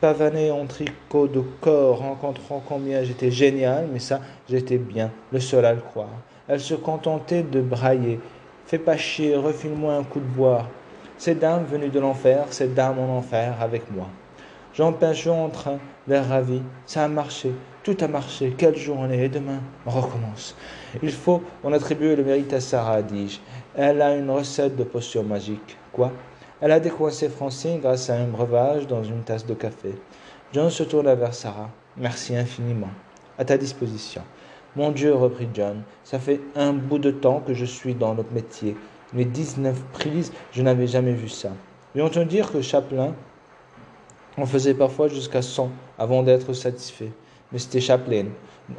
pavaner 0.00 0.50
en 0.50 0.66
tricot 0.66 1.28
de 1.28 1.40
corps, 1.60 1.98
rencontrant 1.98 2.60
combien 2.66 3.04
j'étais 3.04 3.30
génial, 3.30 3.86
mais 3.92 4.00
ça, 4.00 4.20
j'étais 4.48 4.78
bien, 4.78 5.12
le 5.30 5.38
seul 5.38 5.64
à 5.64 5.72
le 5.72 5.80
croire. 5.80 6.08
Elles 6.48 6.60
se 6.60 6.74
contentaient 6.74 7.44
de 7.44 7.60
brailler. 7.60 8.18
Fais 8.66 8.78
pas 8.78 8.96
chier, 8.96 9.36
refile-moi 9.36 9.94
un 9.94 10.02
coup 10.02 10.18
de 10.18 10.24
bois. 10.24 10.66
Ces 11.22 11.36
dames 11.36 11.66
venues 11.66 11.88
de 11.88 12.00
l'enfer, 12.00 12.46
ces 12.50 12.66
dames 12.66 12.98
en 12.98 13.18
enfer 13.18 13.54
avec 13.60 13.88
moi. 13.92 14.08
Pinchot 14.98 15.30
en 15.30 15.50
train, 15.50 15.78
l'air 16.08 16.28
ravi. 16.28 16.62
Ça 16.84 17.04
a 17.04 17.06
marché, 17.06 17.52
tout 17.84 17.96
a 18.00 18.08
marché. 18.08 18.52
Quelle 18.58 18.74
journée. 18.74 19.26
Et 19.26 19.28
demain, 19.28 19.60
on 19.86 19.90
recommence. 19.90 20.56
Il 21.00 21.12
faut 21.12 21.44
en 21.62 21.72
attribuer 21.72 22.16
le 22.16 22.24
mérite 22.24 22.52
à 22.52 22.60
Sarah, 22.60 23.02
dis-je. 23.02 23.38
Elle 23.76 24.02
a 24.02 24.16
une 24.16 24.28
recette 24.30 24.74
de 24.74 24.82
potion 24.82 25.22
magique. 25.22 25.76
Quoi? 25.92 26.10
Elle 26.60 26.72
a 26.72 26.80
décoincé 26.80 27.28
Francine 27.28 27.78
grâce 27.78 28.10
à 28.10 28.16
un 28.16 28.26
breuvage 28.26 28.88
dans 28.88 29.04
une 29.04 29.22
tasse 29.22 29.46
de 29.46 29.54
café. 29.54 29.94
John 30.52 30.70
se 30.70 30.82
tourna 30.82 31.14
vers 31.14 31.34
Sarah. 31.34 31.70
Merci 31.96 32.34
infiniment. 32.34 32.90
À 33.38 33.44
ta 33.44 33.56
disposition. 33.56 34.22
Mon 34.74 34.90
Dieu, 34.90 35.14
reprit 35.14 35.48
John, 35.54 35.82
ça 36.02 36.18
fait 36.18 36.40
un 36.56 36.72
bout 36.72 36.98
de 36.98 37.12
temps 37.12 37.44
que 37.46 37.54
je 37.54 37.64
suis 37.64 37.94
dans 37.94 38.14
notre 38.16 38.32
métier. 38.32 38.74
Les 39.14 39.24
dix-neuf 39.24 39.82
prises, 39.92 40.32
je 40.52 40.62
n'avais 40.62 40.86
jamais 40.86 41.12
vu 41.12 41.28
ça. 41.28 41.50
Et 41.94 42.00
on 42.00 42.08
dire 42.08 42.50
que 42.50 42.62
Chaplin 42.62 43.12
on 44.38 44.46
faisait 44.46 44.74
parfois 44.74 45.08
jusqu'à 45.08 45.42
100 45.42 45.70
avant 45.98 46.22
d'être 46.22 46.52
satisfait. 46.52 47.10
Mais 47.50 47.58
c'était 47.58 47.80
Chaplin. 47.80 48.26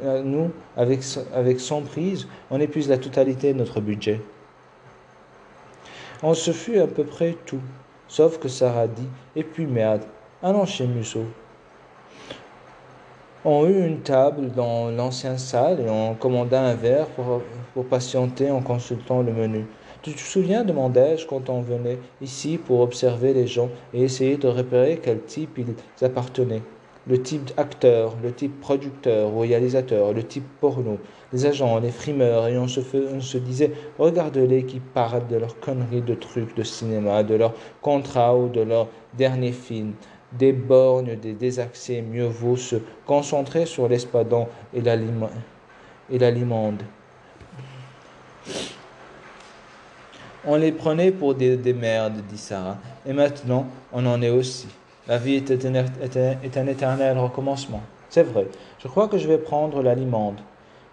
Euh, 0.02 0.22
nous, 0.22 0.50
avec, 0.76 1.00
avec 1.32 1.60
100 1.60 1.82
prises, 1.82 2.26
on 2.50 2.60
épuise 2.60 2.88
la 2.88 2.98
totalité 2.98 3.52
de 3.52 3.58
notre 3.58 3.80
budget. 3.80 4.20
On 6.22 6.34
se 6.34 6.50
fut 6.50 6.78
à 6.78 6.86
peu 6.86 7.04
près 7.04 7.36
tout, 7.46 7.60
sauf 8.08 8.38
que 8.38 8.48
Sarah 8.48 8.88
dit 8.88 9.08
Et 9.36 9.44
puis 9.44 9.66
merde, 9.66 10.02
allons 10.42 10.66
chez 10.66 10.86
Musso. 10.86 11.24
On 13.44 13.66
eut 13.66 13.86
une 13.86 14.00
table 14.00 14.50
dans 14.52 14.90
l'ancienne 14.90 15.38
salle 15.38 15.80
et 15.80 15.90
on 15.90 16.14
commanda 16.14 16.62
un 16.62 16.74
verre 16.74 17.06
pour 17.08 17.84
patienter 17.84 18.50
en 18.50 18.62
consultant 18.62 19.20
le 19.20 19.32
menu. 19.32 19.66
Tu 20.04 20.12
te 20.12 20.20
souviens, 20.20 20.64
demandai-je, 20.64 21.26
quand 21.26 21.48
on 21.48 21.62
venait 21.62 21.96
ici 22.20 22.58
pour 22.58 22.80
observer 22.80 23.32
les 23.32 23.46
gens 23.46 23.70
et 23.94 24.02
essayer 24.02 24.36
de 24.36 24.48
repérer 24.48 25.00
quel 25.02 25.22
type 25.22 25.56
ils 25.56 26.04
appartenaient 26.04 26.60
Le 27.06 27.22
type 27.22 27.50
acteur, 27.56 28.14
le 28.22 28.30
type 28.30 28.60
producteur 28.60 29.32
ou 29.32 29.38
réalisateur, 29.38 30.12
le 30.12 30.22
type 30.22 30.44
porno, 30.60 30.98
les 31.32 31.46
agents, 31.46 31.78
les 31.78 31.90
frimeurs, 31.90 32.48
et 32.48 32.58
on 32.58 32.68
se, 32.68 33.38
disait, 33.38 33.72
regarde-les 33.98 34.66
qui 34.66 34.78
parlent 34.78 35.26
de 35.26 35.36
leurs 35.36 35.58
conneries 35.58 36.02
de 36.02 36.14
trucs 36.14 36.54
de 36.54 36.64
cinéma, 36.64 37.22
de 37.22 37.36
leurs 37.36 37.54
contrats 37.80 38.36
ou 38.36 38.50
de 38.50 38.60
leurs 38.60 38.88
derniers 39.14 39.52
films 39.52 39.94
des 40.32 40.52
borgnes, 40.52 41.16
des 41.16 41.32
désaccès, 41.32 42.02
mieux 42.02 42.26
vaut 42.26 42.58
se 42.58 42.76
concentrer 43.06 43.64
sur 43.64 43.88
l'espadon 43.88 44.48
et 44.74 44.82
la 44.82 44.96
limande. 44.96 45.30
On 50.46 50.56
les 50.56 50.72
prenait 50.72 51.10
pour 51.10 51.34
des, 51.34 51.56
merdes, 51.72 52.20
dit 52.28 52.36
Sarah. 52.36 52.76
Et 53.06 53.14
maintenant, 53.14 53.66
on 53.94 54.04
en 54.04 54.20
est 54.20 54.28
aussi. 54.28 54.68
La 55.08 55.16
vie 55.16 55.36
est, 55.36 56.56
un 56.56 56.66
éternel 56.66 57.18
recommencement. 57.18 57.80
C'est 58.10 58.22
vrai. 58.22 58.46
Je 58.78 58.88
crois 58.88 59.08
que 59.08 59.16
je 59.16 59.26
vais 59.26 59.38
prendre 59.38 59.82
la 59.82 59.94
limande. 59.94 60.36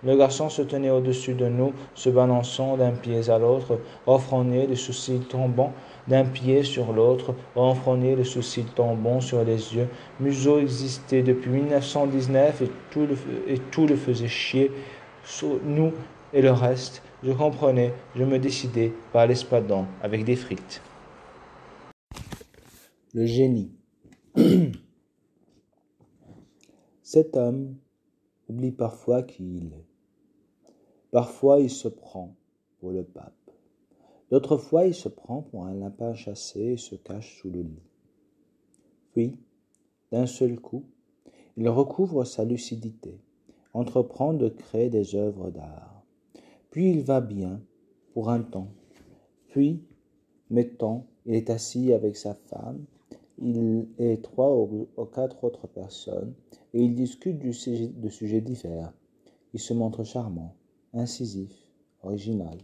Le 0.06 0.16
garçon 0.16 0.50
se 0.50 0.62
tenait 0.62 0.90
au-dessus 0.90 1.34
de 1.34 1.48
nous, 1.48 1.74
se 1.96 2.10
balançant 2.10 2.78
d'un 2.78 2.92
pied 2.92 3.30
à 3.30 3.38
l'autre, 3.38 3.80
renfrogné, 4.06 4.68
les 4.68 4.76
sourcils 4.76 5.20
tombant 5.20 5.74
d'un 6.08 6.24
pied 6.24 6.64
sur 6.64 6.94
l'autre, 6.94 7.36
renfrogné, 7.56 8.16
les 8.16 8.24
sourcils 8.24 8.66
tombant 8.74 9.20
sur 9.20 9.44
les 9.44 9.76
yeux. 9.76 9.88
Museau 10.20 10.60
existait 10.60 11.22
depuis 11.24 11.52
1919 11.52 12.62
et 12.62 12.72
tout 12.90 13.06
le, 13.06 13.18
et 13.48 13.60
tout 13.60 13.86
le 13.86 13.98
faisait 13.98 14.28
chier. 14.28 14.72
Nous 15.66 15.92
et 16.34 16.42
le 16.42 16.52
reste, 16.52 17.04
je 17.24 17.32
comprenais, 17.32 17.94
je 18.16 18.24
me 18.24 18.40
décidais 18.40 18.92
par 19.14 19.28
l'espadon 19.28 19.86
avec 20.02 20.26
des 20.26 20.36
frites. 20.36 20.82
Le 23.14 23.26
génie. 23.26 23.72
Cet 27.04 27.38
homme 27.38 27.76
oublie 28.50 28.72
parfois 28.72 29.22
qui 29.22 29.58
il 29.58 29.74
est. 29.74 29.86
Parfois 31.12 31.60
il 31.60 31.70
se 31.70 31.90
prend 31.90 32.36
pour 32.80 32.92
le 32.92 33.04
pape. 33.04 33.36
D'autres 34.32 34.58
fois 34.58 34.88
il 34.88 34.96
se 34.96 35.10
prend 35.10 35.42
pour 35.44 35.66
un 35.66 35.76
lapin 35.76 36.14
chassé 36.14 36.60
et 36.62 36.78
se 36.78 36.96
cache 36.96 37.38
sous 37.40 37.52
le 37.52 37.62
lit. 37.62 37.84
Puis, 39.12 39.38
d'un 40.12 40.26
seul 40.26 40.60
coup, 40.60 40.86
il 41.58 41.68
recouvre 41.68 42.24
sa 42.24 42.46
lucidité, 42.46 43.20
entreprend 43.74 44.34
de 44.34 44.48
créer 44.48 44.90
des 44.90 45.16
œuvres 45.16 45.52
d'art 45.52 45.91
puis 46.72 46.90
il 46.90 47.04
va 47.04 47.22
bien, 47.22 47.62
pour 48.14 48.30
un 48.30 48.42
temps. 48.42 48.70
Puis, 49.50 49.84
mettons, 50.50 51.04
il 51.26 51.36
est 51.36 51.50
assis 51.50 51.94
avec 51.94 52.18
sa 52.18 52.34
femme, 52.34 52.86
il 53.38 53.88
est 53.98 54.24
trois 54.24 54.56
ou, 54.56 54.88
quatre 55.14 55.44
autres 55.44 55.68
personnes, 55.68 56.34
et 56.74 56.82
ils 56.82 56.96
discutent 56.96 57.40
de 57.40 58.10
sujets 58.10 58.42
divers. 58.42 58.94
Il 59.54 59.60
se 59.60 59.74
montre 59.74 60.04
charmant, 60.04 60.56
incisif, 60.94 61.52
original. 62.04 62.58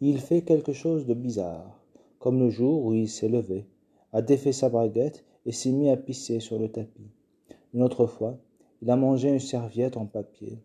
Il 0.00 0.18
fait 0.20 0.42
quelque 0.42 0.72
chose 0.72 1.06
de 1.06 1.14
bizarre, 1.14 1.84
comme 2.18 2.38
le 2.38 2.50
jour 2.50 2.84
où 2.84 2.94
il 2.94 3.08
s'est 3.08 3.28
levé, 3.28 3.66
a 4.12 4.22
défait 4.22 4.52
sa 4.52 4.68
braguette 4.68 5.24
et 5.44 5.52
s'est 5.52 5.72
mis 5.72 5.90
à 5.90 5.96
pisser 5.96 6.40
sur 6.40 6.58
le 6.58 6.70
tapis. 6.70 7.10
Une 7.74 7.82
autre 7.82 8.06
fois, 8.06 8.38
il 8.80 8.90
a 8.90 8.96
mangé 8.96 9.28
une 9.28 9.40
serviette 9.40 9.96
en 9.96 10.06
papier. 10.06 10.58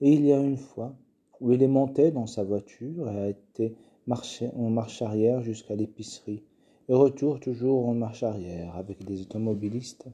Et 0.00 0.12
il 0.12 0.26
y 0.26 0.32
a 0.32 0.40
une 0.40 0.56
fois, 0.56 0.94
où 1.40 1.52
il 1.52 1.62
est 1.62 1.68
monté 1.68 2.10
dans 2.10 2.26
sa 2.26 2.44
voiture 2.44 3.10
et 3.10 3.18
a 3.18 3.28
été 3.28 3.74
en 4.56 4.70
marche 4.70 5.02
arrière 5.02 5.42
jusqu'à 5.42 5.76
l'épicerie, 5.76 6.42
et 6.88 6.94
retour 6.94 7.38
toujours 7.38 7.86
en 7.88 7.94
marche 7.94 8.22
arrière 8.22 8.76
avec 8.76 9.04
des 9.04 9.22
automobilistes 9.22 10.08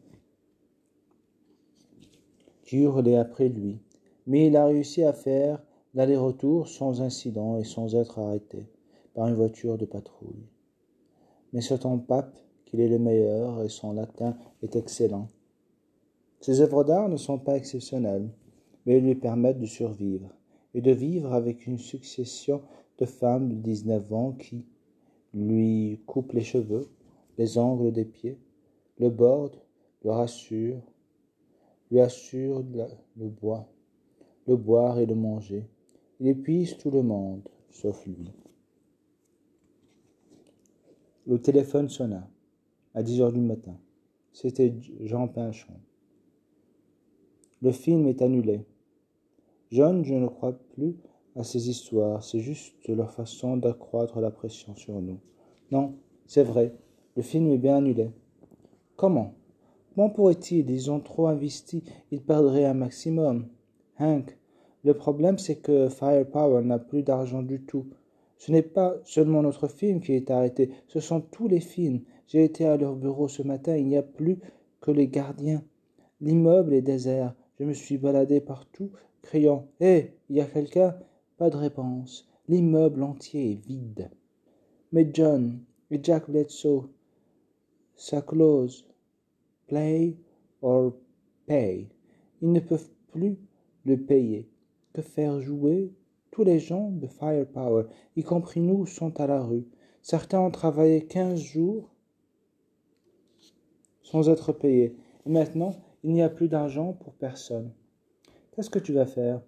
qui 2.64 2.78
hurlaient 2.78 3.16
après 3.16 3.48
lui. 3.48 3.78
Mais 4.26 4.48
il 4.48 4.56
a 4.56 4.66
réussi 4.66 5.02
à 5.02 5.12
faire 5.12 5.62
l'aller-retour 5.94 6.68
sans 6.68 7.00
incident 7.00 7.56
et 7.56 7.64
sans 7.64 7.94
être 7.94 8.18
arrêté 8.18 8.66
par 9.14 9.28
une 9.28 9.34
voiture 9.34 9.78
de 9.78 9.86
patrouille. 9.86 10.46
Mais 11.52 11.62
c'est 11.62 11.86
en 11.86 11.98
pape 11.98 12.36
qu'il 12.66 12.80
est 12.80 12.88
le 12.88 12.98
meilleur 12.98 13.62
et 13.62 13.68
son 13.68 13.92
latin 13.92 14.36
est 14.62 14.76
excellent. 14.76 15.28
Ses 16.40 16.60
œuvres 16.60 16.84
d'art 16.84 17.08
ne 17.08 17.16
sont 17.16 17.38
pas 17.38 17.56
exceptionnelles, 17.56 18.28
mais 18.84 19.00
lui 19.00 19.14
permettent 19.14 19.60
de 19.60 19.66
survivre 19.66 20.28
et 20.76 20.82
de 20.82 20.90
vivre 20.90 21.32
avec 21.32 21.66
une 21.66 21.78
succession 21.78 22.60
de 22.98 23.06
femmes 23.06 23.48
de 23.48 23.54
19 23.54 24.12
ans 24.12 24.32
qui 24.32 24.66
lui 25.32 26.02
coupent 26.04 26.34
les 26.34 26.44
cheveux, 26.44 26.86
les 27.38 27.56
angles 27.56 27.92
des 27.92 28.04
pieds, 28.04 28.38
le 28.98 29.08
bordent, 29.08 29.58
le 30.04 30.10
rassurent, 30.10 30.82
lui 31.90 31.98
assurent 32.00 32.62
le 33.16 33.28
bois, 33.28 33.66
le 34.46 34.56
boire 34.56 34.98
et 34.98 35.06
le 35.06 35.14
manger. 35.14 35.64
Il 36.20 36.28
épuise 36.28 36.76
tout 36.76 36.90
le 36.90 37.02
monde, 37.02 37.48
sauf 37.70 38.04
lui. 38.04 38.30
Le 41.26 41.40
téléphone 41.40 41.88
sonna 41.88 42.28
à 42.94 43.02
dix 43.02 43.22
heures 43.22 43.32
du 43.32 43.40
matin. 43.40 43.78
C'était 44.34 44.74
Jean 45.00 45.26
Pinchon. 45.26 45.72
Le 47.62 47.72
film 47.72 48.06
est 48.08 48.20
annulé. 48.20 48.66
John, 49.72 50.04
je 50.04 50.14
ne 50.14 50.28
crois 50.28 50.52
plus 50.74 50.96
à 51.34 51.42
ces 51.42 51.68
histoires, 51.68 52.22
c'est 52.22 52.38
juste 52.38 52.74
leur 52.86 53.10
façon 53.10 53.56
d'accroître 53.56 54.20
la 54.20 54.30
pression 54.30 54.76
sur 54.76 55.00
nous. 55.02 55.18
Non, 55.72 55.96
c'est 56.26 56.44
vrai, 56.44 56.72
le 57.16 57.22
film 57.22 57.50
est 57.50 57.58
bien 57.58 57.76
annulé. 57.76 58.10
Comment? 58.94 59.34
Comment 59.94 60.10
pourrait-il? 60.10 60.70
Ils 60.70 60.90
ont 60.90 61.00
trop 61.00 61.26
investi, 61.26 61.82
ils 62.12 62.22
perdraient 62.22 62.64
un 62.64 62.74
maximum. 62.74 63.48
Hank, 63.98 64.38
le 64.84 64.94
problème 64.94 65.36
c'est 65.36 65.56
que 65.56 65.88
Firepower 65.88 66.62
n'a 66.62 66.78
plus 66.78 67.02
d'argent 67.02 67.42
du 67.42 67.60
tout. 67.62 67.86
Ce 68.38 68.52
n'est 68.52 68.62
pas 68.62 68.94
seulement 69.02 69.42
notre 69.42 69.66
film 69.66 70.00
qui 70.00 70.12
est 70.12 70.30
arrêté, 70.30 70.70
ce 70.86 71.00
sont 71.00 71.20
tous 71.20 71.48
les 71.48 71.60
films. 71.60 72.02
J'ai 72.28 72.44
été 72.44 72.66
à 72.66 72.76
leur 72.76 72.94
bureau 72.94 73.26
ce 73.26 73.42
matin, 73.42 73.76
il 73.76 73.88
n'y 73.88 73.96
a 73.96 74.02
plus 74.02 74.38
que 74.80 74.92
les 74.92 75.08
gardiens. 75.08 75.64
L'immeuble 76.20 76.72
est 76.72 76.82
désert. 76.82 77.34
Je 77.58 77.64
me 77.64 77.72
suis 77.72 77.98
baladé 77.98 78.40
partout 78.40 78.90
criant 79.26 79.66
Hé, 79.80 80.14
il 80.30 80.36
y 80.36 80.40
a 80.40 80.46
quelqu'un 80.46 80.96
Pas 81.36 81.50
de 81.50 81.56
réponse. 81.56 82.28
L'immeuble 82.48 83.02
entier 83.02 83.52
est 83.52 83.66
vide. 83.66 84.10
Mais 84.92 85.10
John 85.12 85.58
et 85.90 85.98
Jack 86.02 86.30
Bledsoe, 86.30 86.88
ça 87.96 88.22
close. 88.22 88.86
Play 89.66 90.16
or 90.62 90.92
pay? 91.46 91.88
Ils 92.40 92.52
ne 92.52 92.60
peuvent 92.60 92.90
plus 93.10 93.36
le 93.84 93.96
payer. 93.96 94.48
Que 94.92 95.02
faire 95.02 95.40
jouer 95.40 95.92
Tous 96.30 96.44
les 96.44 96.60
gens 96.60 96.90
de 96.90 97.08
Firepower, 97.08 97.86
y 98.14 98.22
compris 98.22 98.60
nous, 98.60 98.86
sont 98.86 99.18
à 99.20 99.26
la 99.26 99.42
rue. 99.42 99.66
Certains 100.02 100.40
ont 100.40 100.52
travaillé 100.52 101.04
quinze 101.06 101.40
jours 101.40 101.90
sans 104.02 104.28
être 104.28 104.52
payés. 104.52 104.94
Maintenant, 105.24 105.74
il 106.04 106.12
n'y 106.12 106.22
a 106.22 106.28
plus 106.28 106.48
d'argent 106.48 106.92
pour 106.92 107.14
personne. 107.14 107.72
Qu'est-ce 108.56 108.70
que 108.70 108.78
tu 108.78 108.94
vas 108.94 109.04
faire? 109.04 109.42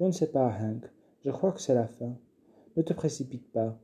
Je 0.00 0.06
ne 0.06 0.10
sais 0.10 0.30
pas, 0.30 0.48
Hank. 0.48 0.90
Je 1.22 1.30
crois 1.30 1.52
que 1.52 1.60
c'est 1.60 1.74
la 1.74 1.86
fin. 1.86 2.16
Ne 2.78 2.82
te 2.82 2.94
précipite 2.94 3.52
pas, 3.52 3.78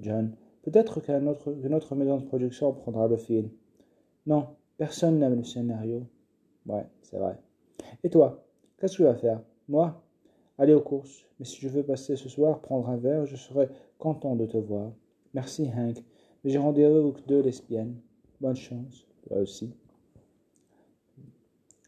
John. 0.00 0.36
Peut-être 0.60 1.00
qu'une 1.00 1.28
autre 1.74 1.94
maison 1.94 2.18
de 2.18 2.26
production 2.26 2.74
prendra 2.74 3.08
le 3.08 3.16
film. 3.16 3.48
Non, 4.26 4.48
personne 4.76 5.18
n'aime 5.18 5.36
le 5.36 5.44
scénario. 5.44 6.06
Ouais, 6.66 6.86
c'est 7.00 7.16
vrai. 7.16 7.38
Et 8.04 8.10
toi, 8.10 8.44
qu'est-ce 8.76 8.92
que 8.92 8.96
tu 8.98 9.04
vas 9.04 9.14
faire? 9.14 9.40
Moi? 9.66 10.04
Aller 10.58 10.74
aux 10.74 10.82
courses. 10.82 11.24
Mais 11.40 11.46
si 11.46 11.62
je 11.62 11.68
veux 11.70 11.82
passer 11.82 12.16
ce 12.16 12.28
soir, 12.28 12.60
prendre 12.60 12.90
un 12.90 12.98
verre, 12.98 13.24
je 13.24 13.36
serai 13.36 13.70
content 13.96 14.36
de 14.36 14.44
te 14.44 14.58
voir. 14.58 14.92
Merci, 15.32 15.70
Hank. 15.74 16.04
Mais 16.44 16.50
j'ai 16.50 16.58
rendez-vous 16.58 17.08
avec 17.08 17.26
deux 17.26 17.40
lesbiennes. 17.40 17.96
Bonne 18.42 18.56
chance. 18.56 19.06
Toi 19.26 19.38
aussi. 19.38 19.72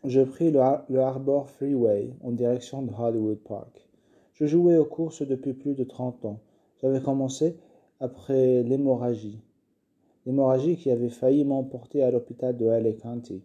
Je 0.05 0.23
pris 0.23 0.51
le, 0.51 0.61
Harbor 0.99 1.51
Freeway 1.51 2.15
en 2.25 2.31
direction 2.31 2.81
de 2.81 2.91
Hollywood 2.91 3.39
Park. 3.41 3.87
Je 4.33 4.47
jouais 4.47 4.79
aux 4.79 4.87
courses 4.87 5.21
depuis 5.21 5.53
plus 5.53 5.75
de 5.75 5.85
trente 5.85 6.25
ans. 6.25 6.41
J'avais 6.81 7.03
commencé 7.03 7.59
après 8.01 8.63
l'hémorragie. 8.63 9.43
L'hémorragie 10.25 10.79
qui 10.79 10.91
avait 10.91 11.11
failli 11.11 11.45
m'emporter 11.45 12.03
à 12.03 12.11
l'hôpital 12.11 12.57
de 12.57 12.65
LA 12.65 12.95
County. 12.95 13.43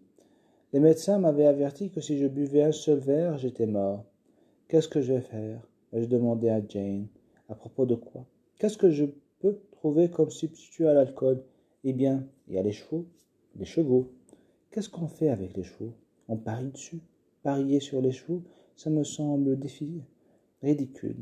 Les 0.71 0.79
médecins 0.79 1.19
m'avaient 1.19 1.45
averti 1.45 1.89
que 1.89 1.99
si 1.99 2.17
je 2.17 2.27
buvais 2.27 2.63
un 2.63 2.71
seul 2.71 2.99
verre, 2.99 3.37
j'étais 3.37 3.65
mort. 3.65 4.05
Qu'est-ce 4.69 4.87
que 4.87 5.01
je 5.01 5.11
vais 5.11 5.21
faire? 5.21 5.59
ai-je 5.91 6.07
demandé 6.07 6.47
à 6.47 6.61
Jane. 6.65 7.07
À 7.49 7.55
propos 7.55 7.85
de 7.85 7.95
quoi? 7.95 8.25
Qu'est-ce 8.59 8.77
que 8.77 8.91
je 8.91 9.03
peux 9.39 9.59
trouver 9.73 10.09
comme 10.09 10.31
substitut 10.31 10.87
à 10.87 10.93
l'alcool? 10.93 11.43
Eh 11.83 11.91
bien, 11.91 12.25
il 12.47 12.53
y 12.53 12.57
a 12.57 12.63
les 12.63 12.71
chevaux. 12.71 13.05
Les 13.57 13.65
chevaux. 13.65 14.09
Qu'est-ce 14.71 14.89
qu'on 14.89 15.07
fait 15.07 15.29
avec 15.29 15.57
les 15.57 15.63
chevaux? 15.63 15.91
On 16.27 16.37
parie 16.37 16.71
dessus. 16.71 17.01
Parier 17.43 17.79
sur 17.79 18.01
les 18.01 18.11
chevaux, 18.11 18.41
ça 18.75 18.89
me 18.89 19.03
semble 19.03 19.59
défier. 19.59 20.01
ridicule. 20.63 21.17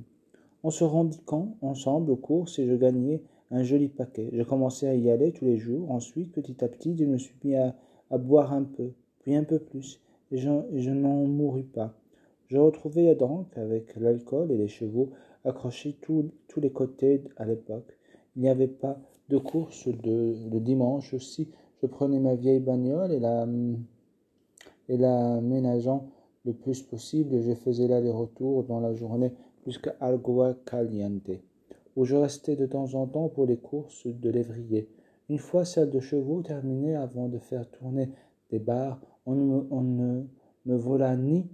On 0.64 0.72
se 0.72 0.84
rendit 0.84 1.22
quand, 1.26 1.58
ensemble, 1.62 2.12
aux 2.12 2.16
courses, 2.16 2.60
et 2.60 2.66
je 2.66 2.76
gagnais 2.76 3.22
un 3.52 3.64
joli 3.64 3.90
paquet. 3.90 4.30
Je 4.32 4.44
commençais 4.44 4.88
à 4.88 4.96
y 4.96 5.12
aller 5.12 5.34
tous 5.34 5.46
les 5.46 5.58
jours. 5.58 5.92
Ensuite, 5.92 6.32
petit 6.32 6.64
à 6.64 6.70
petit, 6.70 6.96
je 6.98 7.06
me 7.06 7.18
suis 7.18 7.36
mis 7.44 7.56
à, 7.56 7.76
boire 8.18 8.54
un 8.54 8.64
peu, 8.64 8.92
puis 9.20 9.36
un 9.36 9.44
peu 9.44 9.60
plus, 9.60 10.00
et 10.32 10.38
je, 10.38 10.50
je 10.76 10.92
n'en 10.92 11.26
mourus 11.26 11.66
pas. 11.66 11.94
Je 12.48 12.58
retrouvais 12.58 13.16
donc, 13.16 13.58
avec 13.58 13.96
l'alcool 13.96 14.52
et 14.52 14.58
les 14.58 14.68
chevaux, 14.68 15.10
accrochés 15.44 15.98
tous 16.00 16.32
les 16.58 16.72
côtés 16.72 17.24
à 17.38 17.46
l'époque. 17.46 17.98
Il 18.36 18.44
n'y 18.44 18.50
avait 18.50 18.68
pas 18.68 19.00
de 19.30 19.38
course 19.38 19.88
de, 19.88 20.36
le 20.52 20.60
dimanche 20.60 21.14
aussi. 21.14 21.50
Je 21.82 21.88
prenais 21.88 22.20
ma 22.20 22.36
vieille 22.36 22.60
bagnole 22.60 23.12
et 23.12 23.20
la, 23.20 23.48
et 24.90 24.98
la 24.98 25.42
ménageant 25.42 26.08
le 26.46 26.54
plus 26.54 26.82
possible, 26.82 27.42
je 27.42 27.54
faisais 27.54 27.88
l'aller-retour 27.88 28.64
dans 28.64 28.80
la 28.80 28.94
journée 28.94 29.32
jusqu'à 29.66 29.96
Algua 30.02 30.56
Caliente, 30.66 31.32
où 31.96 32.06
je 32.06 32.16
restais 32.16 32.56
de 32.56 32.66
temps 32.66 32.94
en 32.96 33.08
temps 33.08 33.30
pour 33.30 33.46
les 33.46 33.58
courses 33.58 34.08
de 34.08 34.30
lévrier. 34.30 34.90
Une 35.30 35.38
fois 35.38 35.64
celle 35.64 35.90
de 35.90 36.02
chevaux 36.02 36.42
terminée, 36.42 36.96
avant 36.96 37.30
de 37.30 37.38
faire 37.38 37.70
tourner 37.70 38.10
des 38.50 38.60
bars, 38.60 39.00
on 39.26 39.36
ne 39.36 40.24
me 40.66 40.76
vola 40.76 41.16
ni 41.16 41.48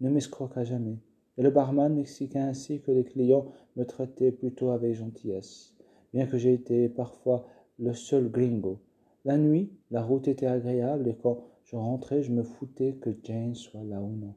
ne 0.00 0.10
m'escroqua 0.10 0.62
jamais, 0.62 0.98
et 1.38 1.42
le 1.42 1.50
barman 1.50 1.92
mexicain 1.92 2.46
ainsi 2.46 2.80
que 2.80 2.92
les 2.92 3.04
clients 3.04 3.46
me 3.76 3.84
traitaient 3.84 4.30
plutôt 4.30 4.70
avec 4.70 4.94
gentillesse, 4.94 5.74
bien 6.12 6.26
que 6.26 6.38
j'aie 6.38 6.54
été 6.54 6.88
parfois 6.88 7.46
le 7.78 7.92
seul 7.94 8.30
gringo. 8.30 8.78
La 9.24 9.38
nuit, 9.38 9.72
la 9.90 10.02
route 10.02 10.28
était 10.28 10.46
agréable, 10.46 11.08
et 11.08 11.16
quand 11.16 11.40
je 11.66 11.76
rentrais, 11.76 12.22
je 12.22 12.32
me 12.32 12.42
foutais 12.42 12.94
que 12.94 13.10
Jane 13.22 13.54
soit 13.54 13.84
là 13.84 14.00
ou 14.00 14.16
non. 14.16 14.34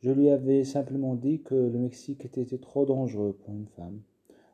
Je 0.00 0.10
lui 0.10 0.30
avais 0.30 0.64
simplement 0.64 1.14
dit 1.14 1.42
que 1.42 1.54
le 1.54 1.78
Mexique 1.78 2.24
était 2.24 2.58
trop 2.58 2.86
dangereux 2.86 3.36
pour 3.44 3.52
une 3.52 3.66
femme. 3.66 4.00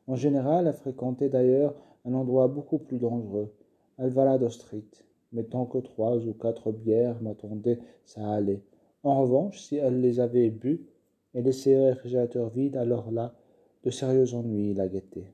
En 0.06 0.16
général, 0.16 0.66
elle 0.66 0.72
fréquentait 0.72 1.28
d'ailleurs 1.28 1.74
un 2.04 2.14
endroit 2.14 2.48
beaucoup 2.48 2.78
plus 2.78 2.98
dangereux, 2.98 3.52
Alvarado 3.98 4.48
Street. 4.48 4.84
Mais 5.32 5.44
tant 5.44 5.66
que 5.66 5.78
trois 5.78 6.16
ou 6.26 6.32
quatre 6.32 6.72
bières 6.72 7.20
m'attendaient, 7.20 7.78
ça 8.04 8.28
allait. 8.30 8.62
En 9.02 9.20
revanche, 9.20 9.60
si 9.60 9.76
elle 9.76 10.00
les 10.00 10.18
avait 10.18 10.50
bues 10.50 10.86
et 11.34 11.42
laissé 11.42 11.74
le 11.74 11.84
réfrigérateur 11.84 12.48
vide, 12.48 12.76
alors 12.76 13.10
là, 13.10 13.34
de 13.84 13.90
sérieux 13.90 14.34
ennuis 14.34 14.74
la 14.74 14.88
guettaient. 14.88 15.32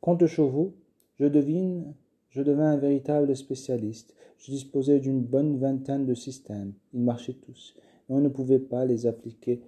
Quant 0.00 0.18
aux 0.20 0.26
chevaux, 0.26 0.74
je 1.18 1.26
devine, 1.26 1.94
je 2.30 2.42
devins 2.42 2.72
un 2.72 2.76
véritable 2.76 3.34
spécialiste. 3.34 4.14
Je 4.42 4.50
disposais 4.50 4.98
d'une 4.98 5.20
bonne 5.20 5.56
vingtaine 5.56 6.04
de 6.04 6.14
systèmes. 6.14 6.72
Ils 6.92 7.00
marchaient 7.00 7.36
tous, 7.46 7.76
et 7.78 8.12
on 8.12 8.18
ne 8.18 8.28
pouvait 8.28 8.58
pas 8.58 8.84
les 8.84 9.06
appliquer 9.06 9.60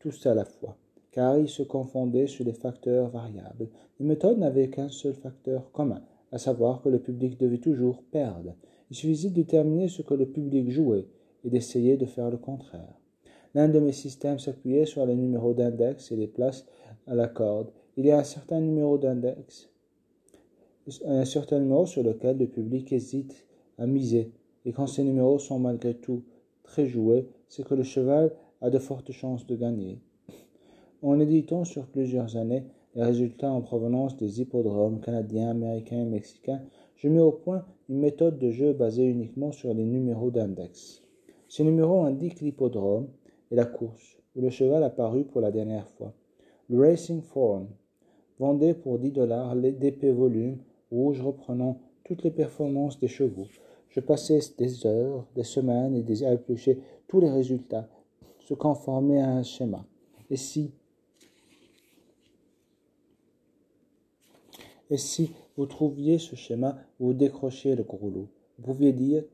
tous 0.00 0.26
à 0.26 0.34
la 0.34 0.44
fois, 0.44 0.76
car 1.12 1.38
ils 1.38 1.48
se 1.48 1.62
confondaient 1.62 2.26
sur 2.26 2.44
les 2.44 2.52
facteurs 2.52 3.08
variables. 3.08 3.68
Les 3.98 4.04
méthodes 4.04 4.38
n'avaient 4.38 4.68
qu'un 4.68 4.90
seul 4.90 5.14
facteur 5.14 5.72
commun, 5.72 6.02
à 6.30 6.36
savoir 6.36 6.82
que 6.82 6.90
le 6.90 6.98
public 6.98 7.40
devait 7.40 7.56
toujours 7.56 8.02
perdre. 8.02 8.54
Il 8.90 8.96
suffisait 8.96 9.30
de 9.30 9.34
déterminer 9.34 9.88
ce 9.88 10.02
que 10.02 10.12
le 10.12 10.26
public 10.26 10.70
jouait, 10.70 11.06
et 11.42 11.48
d'essayer 11.48 11.96
de 11.96 12.04
faire 12.04 12.30
le 12.30 12.36
contraire. 12.36 13.00
L'un 13.54 13.70
de 13.70 13.80
mes 13.80 13.92
systèmes 13.92 14.38
s'appuyait 14.38 14.84
sur 14.84 15.06
les 15.06 15.16
numéros 15.16 15.54
d'index 15.54 16.12
et 16.12 16.16
les 16.16 16.26
places 16.26 16.66
à 17.06 17.14
la 17.14 17.28
corde. 17.28 17.70
Il 17.96 18.04
y 18.04 18.10
a 18.10 18.18
un 18.18 18.24
certain 18.24 18.60
numéro 18.60 18.98
d'index, 18.98 19.70
un 21.06 21.24
certain 21.24 21.60
numéro 21.60 21.86
sur 21.86 22.02
lequel 22.02 22.36
le 22.36 22.46
public 22.46 22.92
hésite 22.92 23.47
à 23.78 23.86
miser, 23.86 24.32
et 24.64 24.72
quand 24.72 24.86
ces 24.86 25.04
numéros 25.04 25.38
sont 25.38 25.58
malgré 25.58 25.94
tout 25.94 26.24
très 26.62 26.86
joués, 26.86 27.26
c'est 27.48 27.64
que 27.64 27.74
le 27.74 27.82
cheval 27.82 28.32
a 28.60 28.70
de 28.70 28.78
fortes 28.78 29.12
chances 29.12 29.46
de 29.46 29.56
gagner. 29.56 30.00
En 31.02 31.20
éditant 31.20 31.64
sur 31.64 31.86
plusieurs 31.86 32.36
années 32.36 32.64
les 32.94 33.04
résultats 33.04 33.52
en 33.52 33.60
provenance 33.60 34.16
des 34.16 34.40
hippodromes 34.40 35.00
canadiens, 35.00 35.50
américains 35.50 36.02
et 36.02 36.04
mexicains, 36.04 36.62
je 36.96 37.08
mis 37.08 37.20
au 37.20 37.30
point 37.30 37.64
une 37.88 38.00
méthode 38.00 38.38
de 38.38 38.50
jeu 38.50 38.72
basée 38.72 39.04
uniquement 39.04 39.52
sur 39.52 39.72
les 39.72 39.84
numéros 39.84 40.30
d'index. 40.30 41.02
Ce 41.46 41.62
numéro 41.62 42.02
indique 42.02 42.40
l'hippodrome 42.40 43.08
et 43.50 43.54
la 43.54 43.64
course 43.64 44.18
où 44.34 44.40
le 44.40 44.50
cheval 44.50 44.82
a 44.82 44.90
paru 44.90 45.24
pour 45.24 45.40
la 45.40 45.52
dernière 45.52 45.88
fois. 45.88 46.12
Le 46.68 46.80
Racing 46.80 47.22
Form 47.22 47.68
vendait 48.38 48.74
pour 48.74 48.98
10 48.98 49.12
dollars 49.12 49.56
d'épais 49.56 50.12
volumes 50.12 50.58
rouges 50.90 51.22
reprenant 51.22 51.80
toutes 52.04 52.24
les 52.24 52.30
performances 52.30 52.98
des 52.98 53.08
chevaux. 53.08 53.46
Je 53.90 54.00
passais 54.00 54.40
des 54.58 54.86
heures, 54.86 55.26
des 55.34 55.44
semaines 55.44 55.94
et 55.94 56.02
des 56.02 56.24
à 56.24 56.32
éplucher 56.32 56.80
tous 57.06 57.20
les 57.20 57.30
résultats, 57.30 57.88
se 58.38 58.54
conformer 58.54 59.20
à 59.20 59.30
un 59.30 59.42
schéma. 59.42 59.84
Et 60.30 60.36
si, 60.36 60.72
et 64.90 64.96
si 64.98 65.32
vous 65.56 65.66
trouviez 65.66 66.18
ce 66.18 66.36
schéma, 66.36 66.78
vous 67.00 67.14
décrochiez 67.14 67.74
le 67.74 67.82
gros 67.82 68.10
lot. 68.10 68.28
Vous 68.58 68.74
pouviez 68.74 68.92
dire 68.92 69.24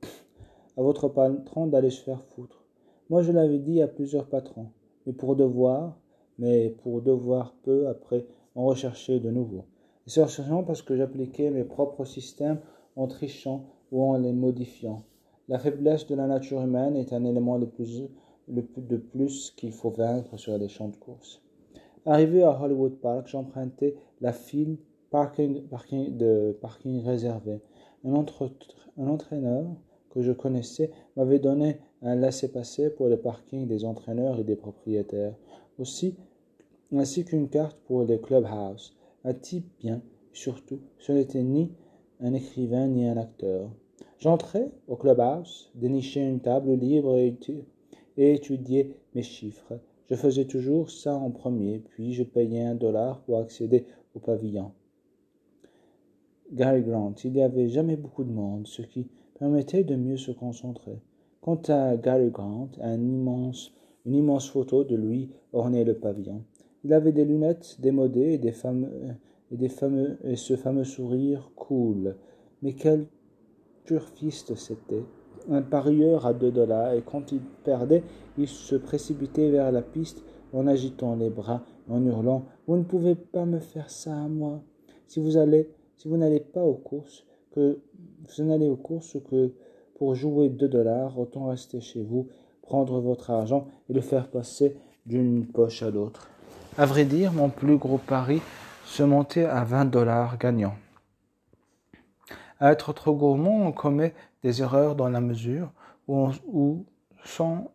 à 0.77 0.83
votre 0.83 1.09
patron 1.09 1.67
d'aller 1.67 1.91
se 1.91 2.03
faire 2.03 2.23
foutre. 2.35 2.65
Moi, 3.11 3.23
je 3.23 3.33
l'avais 3.33 3.59
dit 3.59 3.83
à 3.83 3.89
plusieurs 3.89 4.27
patrons, 4.27 4.69
mais 5.07 5.13
pour 5.13 5.37
devoir, 5.37 5.99
mais 6.39 6.71
pour 6.71 7.03
devoir 7.03 7.55
peu 7.63 7.89
après 7.89 8.27
en 8.55 8.67
rechercher 8.67 9.21
de 9.21 9.31
nouveau. 9.31 9.65
Et 10.07 10.11
c'est 10.11 10.23
en 10.23 10.63
parce 10.65 10.83
que 10.83 10.97
j'appliquais 10.97 11.51
mes 11.51 11.65
propres 11.65 12.05
systèmes 12.05 12.61
en 12.97 13.07
trichant 13.07 13.65
ou 13.93 14.03
en 14.03 14.19
les 14.19 14.33
modifiant. 14.33 15.03
La 15.49 15.59
faiblesse 15.59 16.07
de 16.07 16.15
la 16.15 16.27
nature 16.27 16.63
humaine 16.63 16.97
est 16.97 17.13
un 17.13 17.25
élément 17.25 17.59
de 17.59 17.67
plus, 17.67 18.09
de 18.49 18.97
plus 18.97 19.53
qu'il 19.57 19.73
faut 19.73 19.91
vaincre 19.91 20.37
sur 20.37 20.57
les 20.57 20.69
champs 20.69 20.89
de 20.89 20.97
course. 20.97 21.43
Arrivé 22.07 22.43
à 22.43 22.61
Hollywood 22.61 22.97
Park, 22.97 23.29
j'empruntais 23.29 23.97
la 24.21 24.33
file 24.33 24.77
parking, 25.11 25.63
de 26.17 26.57
parking 26.61 27.03
réservé. 27.03 27.61
Un, 28.05 28.13
entraîneur 29.07 29.65
que 30.11 30.21
je 30.21 30.33
connaissais 30.33 30.91
m'avait 31.17 31.39
donné 31.39 31.79
un 32.03 32.17
laissez-passer 32.17 32.91
pour 32.91 33.09
le 33.09 33.17
parking 33.17 33.67
des 33.67 33.85
entraîneurs 33.85 34.39
et 34.39 34.45
des 34.45 34.57
propriétaires, 34.57 35.35
ainsi 35.79 37.25
qu'une 37.25 37.49
carte 37.49 37.79
pour 37.87 38.03
les 38.03 38.21
clubhouse. 38.21 38.97
Un 39.25 39.33
type 39.33 39.67
bien, 39.79 40.03
surtout, 40.33 40.81
ce 40.99 41.13
n'était 41.13 41.43
ni 41.43 41.73
un 42.21 42.35
écrivain 42.35 42.87
ni 42.87 43.07
un 43.07 43.17
acteur. 43.17 43.71
J'entrais 44.19 44.71
au 44.89 44.97
clubhouse, 44.97 45.71
dénichais 45.75 46.29
une 46.29 46.41
table 46.41 46.73
libre 46.73 47.17
et, 47.17 47.37
et 48.17 48.35
étudiais 48.35 48.91
mes 49.15 49.23
chiffres. 49.23 49.79
Je 50.11 50.15
faisais 50.15 50.45
toujours 50.45 50.91
ça 50.91 51.15
en 51.15 51.31
premier, 51.31 51.79
puis 51.79 52.13
je 52.13 52.23
payais 52.23 52.63
un 52.63 52.75
dollar 52.75 53.21
pour 53.23 53.39
accéder 53.39 53.87
au 54.15 54.19
pavillon. 54.19 54.73
Gary 56.53 56.83
Grant, 56.83 57.15
il 57.25 57.33
n'y 57.33 57.43
avait 57.43 57.69
jamais 57.69 57.97
beaucoup 57.97 58.23
de 58.23 58.33
monde, 58.33 58.67
ce 58.67 58.83
qui 58.83 59.09
permettait 59.39 59.83
de 59.83 59.97
mieux 59.97 60.17
se 60.17 60.31
concentrer. 60.31 61.01
Quant 61.41 61.61
à 61.69 61.97
Gary 61.97 62.31
Grant, 62.31 62.69
une 62.83 64.15
immense 64.15 64.51
photo 64.51 64.85
de 64.85 64.95
lui 64.95 65.31
ornait 65.53 65.85
le 65.85 65.95
pavillon. 65.95 66.43
Il 66.85 66.93
avait 66.93 67.13
des 67.13 67.25
lunettes 67.25 67.77
démodées 67.81 68.35
et, 68.35 68.39
des 68.39 68.53
fameux, 68.53 68.91
et, 69.63 70.37
ce 70.37 70.57
fameux 70.57 70.85
sourire 70.85 71.51
cool. 71.57 72.17
Mais 72.63 72.75
quel 72.75 73.07
turfiste 73.85 74.55
c'était 74.55 75.05
Un 75.51 75.63
parieur 75.63 76.27
à 76.27 76.35
deux 76.35 76.51
dollars, 76.51 76.95
et 76.95 77.03
quand 77.03 77.33
il 77.33 77.41
perdait, 77.65 78.03
il 78.39 78.49
se 78.49 78.77
précipitait 78.77 79.51
vers 79.51 79.71
la 79.73 79.83
piste 79.83 80.23
en 80.53 80.67
agitant 80.67 81.17
les 81.17 81.31
bras, 81.31 81.63
en 81.89 82.05
hurlant 82.05 82.45
Vous 82.67 82.77
ne 82.77 82.85
pouvez 82.85 83.15
pas 83.15 83.45
me 83.45 83.59
faire 83.59 83.91
ça 83.91 84.17
à 84.17 84.29
moi 84.29 84.63
Si 85.07 85.21
vous 85.21 85.37
allez, 85.37 85.69
si 85.97 86.09
vous 86.09 86.17
n'allez 86.17 86.41
pas 86.41 86.63
aux 86.63 86.75
courses, 86.75 87.25
que 87.53 87.79
vous 88.37 88.45
n'allez 88.45 88.69
aux 88.69 88.77
courses 88.77 89.19
que 89.31 89.53
pour 89.97 90.15
jouer 90.15 90.49
deux 90.49 90.69
dollars, 90.69 91.19
autant 91.19 91.47
rester 91.47 91.81
chez 91.81 92.03
vous, 92.03 92.29
prendre 92.63 93.01
votre 93.01 93.31
argent 93.31 93.67
et 93.89 93.93
le 93.93 94.01
faire 94.01 94.29
passer 94.29 94.77
d'une 95.07 95.47
poche 95.47 95.83
à 95.83 95.91
l'autre. 95.91 96.29
À 96.77 96.87
vrai 96.87 97.05
dire, 97.05 97.33
mon 97.33 97.51
plus 97.51 97.77
gros 97.77 97.99
pari 97.99 98.41
se 98.85 99.03
montait 99.03 99.47
à 99.47 99.65
20 99.65 99.87
dollars 99.87 100.39
gagnants. 100.39 100.77
À 102.61 102.73
être 102.73 102.93
trop 102.93 103.15
gourmand, 103.15 103.67
on 103.67 103.73
commet 103.73 104.15
des 104.43 104.63
erreurs 104.63 104.95
dans 104.95 105.09
la 105.09 105.21
mesure 105.21 105.71
où, 106.07 106.31
sont, 107.25 107.71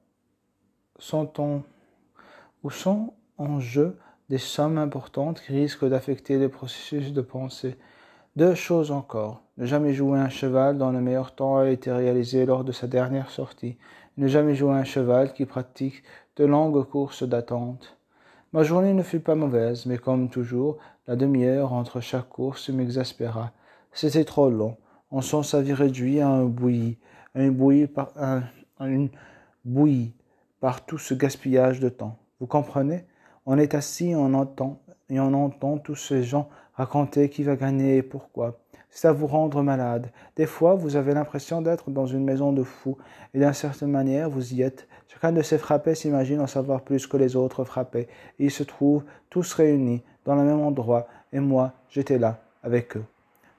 en, 1.38 1.62
où 2.64 2.70
sont 2.70 3.14
en 3.38 3.60
jeu 3.60 3.98
des 4.30 4.38
sommes 4.38 4.78
importantes 4.78 5.42
qui 5.42 5.54
risquent 5.54 5.90
d'affecter 5.90 6.38
les 6.38 6.50
processus 6.50 7.12
de 7.12 7.22
pensée. 7.22 7.78
Deux 8.36 8.56
choses 8.56 8.92
encore. 8.92 9.42
Ne 9.58 9.66
jamais 9.66 9.94
jouer 9.94 10.20
un 10.20 10.30
cheval 10.30 10.78
dont 10.78 10.92
le 10.92 11.02
meilleur 11.02 11.36
temps 11.36 11.58
a 11.58 11.70
été 11.70 11.92
réalisé 11.92 12.46
lors 12.46 12.64
de 12.64 12.72
sa 12.72 12.88
dernière 12.88 13.32
sortie. 13.32 13.78
Ne 14.18 14.28
jamais 14.28 14.56
jouer 14.56 14.74
un 14.74 14.84
cheval 14.84 15.34
qui 15.34 15.46
pratique 15.46 16.04
de 16.36 16.46
longues 16.46 16.86
courses 16.86 17.24
d'attente. 17.24 17.99
Ma 18.52 18.64
journée 18.64 18.94
ne 18.94 19.04
fut 19.04 19.20
pas 19.20 19.36
mauvaise, 19.36 19.86
mais 19.86 20.00
comme 20.00 20.28
toujours, 20.28 20.80
la 21.06 21.16
demi-heure 21.16 21.72
entre 21.72 22.02
chaque 22.02 22.30
course 22.30 22.70
m'exaspéra. 22.70 23.52
C'était 23.94 24.26
trop 24.26 24.50
long. 24.50 24.76
On 25.12 25.22
sent 25.22 25.44
sa 25.44 25.62
vie 25.62 25.74
réduite 25.74 26.22
à 26.22 26.30
un 26.30 26.52
à 27.36 27.44
une 27.44 27.52
bouillie 27.52 27.88
par, 27.88 28.12
une 28.80 29.10
bouillie 29.64 30.14
par 30.60 30.84
tout 30.84 30.98
ce 30.98 31.14
gaspillage 31.14 31.80
de 31.80 31.90
temps. 31.90 32.18
Vous 32.40 32.48
comprenez? 32.48 33.06
On 33.46 33.60
est 33.60 33.76
assis, 33.76 34.14
on 34.16 34.34
entend, 34.34 34.82
et 35.10 35.20
on 35.20 35.34
entend 35.36 35.78
tous 35.78 35.96
ces 35.96 36.24
gens 36.24 36.50
raconter 36.80 37.28
qui 37.28 37.44
va 37.44 37.58
gagner 37.58 37.98
et 37.98 38.04
pourquoi. 38.04 38.58
C'est 38.90 39.10
à 39.10 39.12
vous 39.12 39.28
rendre 39.28 39.62
malade. 39.62 40.12
Des 40.38 40.46
fois, 40.46 40.76
vous 40.76 40.96
avez 40.96 41.14
l'impression 41.14 41.62
d'être 41.62 41.92
dans 41.92 42.06
une 42.06 42.24
maison 42.24 42.54
de 42.54 42.64
fous, 42.64 42.98
et 43.34 43.40
d'une 43.40 43.52
certaine 43.52 43.92
manière, 43.92 44.30
vous 44.30 44.54
y 44.54 44.62
êtes. 44.62 44.88
Chacun 45.10 45.34
de 45.34 45.42
ces 45.42 45.58
frappés 45.58 45.94
s'imagine 45.94 46.40
en 46.40 46.48
savoir 46.48 46.82
plus 46.82 47.06
que 47.06 47.18
les 47.18 47.36
autres 47.36 47.66
frappés, 47.66 48.08
et 48.40 48.46
ils 48.46 48.52
se 48.52 48.64
trouvent 48.64 49.04
tous 49.30 49.54
réunis 49.54 50.02
dans 50.24 50.36
le 50.36 50.44
même 50.44 50.62
endroit, 50.62 51.08
et 51.34 51.42
moi, 51.42 51.74
j'étais 51.90 52.18
là, 52.18 52.40
avec 52.64 52.96
eux. 52.96 53.04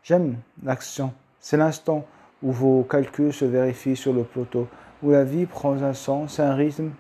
J'aime 0.03 0.39
l'action. 0.63 1.13
C'est 1.41 1.59
l'instant 1.59 2.07
où 2.43 2.51
vos 2.51 2.85
calculs 2.85 3.35
se 3.35 3.45
vérifient 3.45 3.97
sur 3.97 4.15
le 4.15 4.25
poteau, 4.25 4.67
où 5.03 5.11
la 5.11 5.25
vie 5.25 5.45
prend 5.45 5.75
un 5.83 5.93
sens, 5.93 6.41
un 6.41 6.55
rythme, 6.55 6.93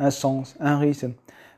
un 0.00 0.10
sens, 0.10 0.56
un 0.58 0.76
rythme. 0.76 1.12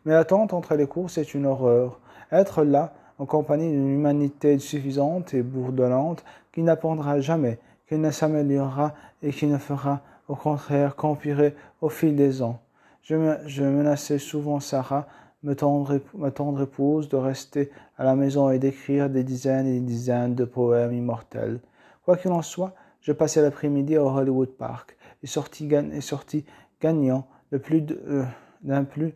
Mais 0.04 0.12
l'attente 0.12 0.52
entre 0.52 0.74
les 0.74 0.86
courses 0.86 1.16
est 1.16 1.32
une 1.32 1.46
horreur. 1.46 2.00
Être 2.32 2.64
là, 2.64 2.92
en 3.18 3.26
compagnie 3.26 3.70
d'une 3.70 3.88
humanité 3.88 4.58
suffisante 4.58 5.34
et 5.34 5.42
bourdonnante, 5.42 6.24
qui 6.52 6.62
n'apprendra 6.62 7.20
jamais, 7.20 7.58
qui 7.88 7.96
ne 7.96 8.10
s'améliorera 8.10 8.94
et 9.22 9.30
qui 9.30 9.46
ne 9.46 9.58
fera 9.58 10.00
au 10.28 10.34
contraire 10.34 10.96
qu'empirer 10.96 11.54
au 11.80 11.88
fil 11.88 12.16
des 12.16 12.42
ans. 12.42 12.60
Je, 13.02 13.62
menaçais 13.62 14.18
souvent 14.18 14.58
Sarah, 14.58 15.06
ma 15.42 15.54
tendre, 15.54 16.62
épouse, 16.62 17.08
de 17.08 17.16
rester 17.16 17.70
à 17.96 18.04
la 18.04 18.16
maison 18.16 18.50
et 18.50 18.58
d'écrire 18.58 19.08
des 19.08 19.22
dizaines 19.22 19.66
et 19.66 19.74
des 19.74 19.86
dizaines 19.86 20.34
de 20.34 20.44
poèmes 20.44 20.92
immortels. 20.92 21.60
Quoi 22.04 22.16
qu'il 22.16 22.32
en 22.32 22.42
soit, 22.42 22.74
je 23.00 23.12
passais 23.12 23.40
l'après-midi 23.40 23.96
au 23.96 24.08
Hollywood 24.08 24.50
Park 24.50 24.96
et 25.22 25.28
sortis, 25.28 25.70
sorti 26.00 26.44
gagnant 26.80 27.28
plus 27.62 27.84
euh, 28.08 28.24
d'un 28.62 28.82
plus 28.82 29.14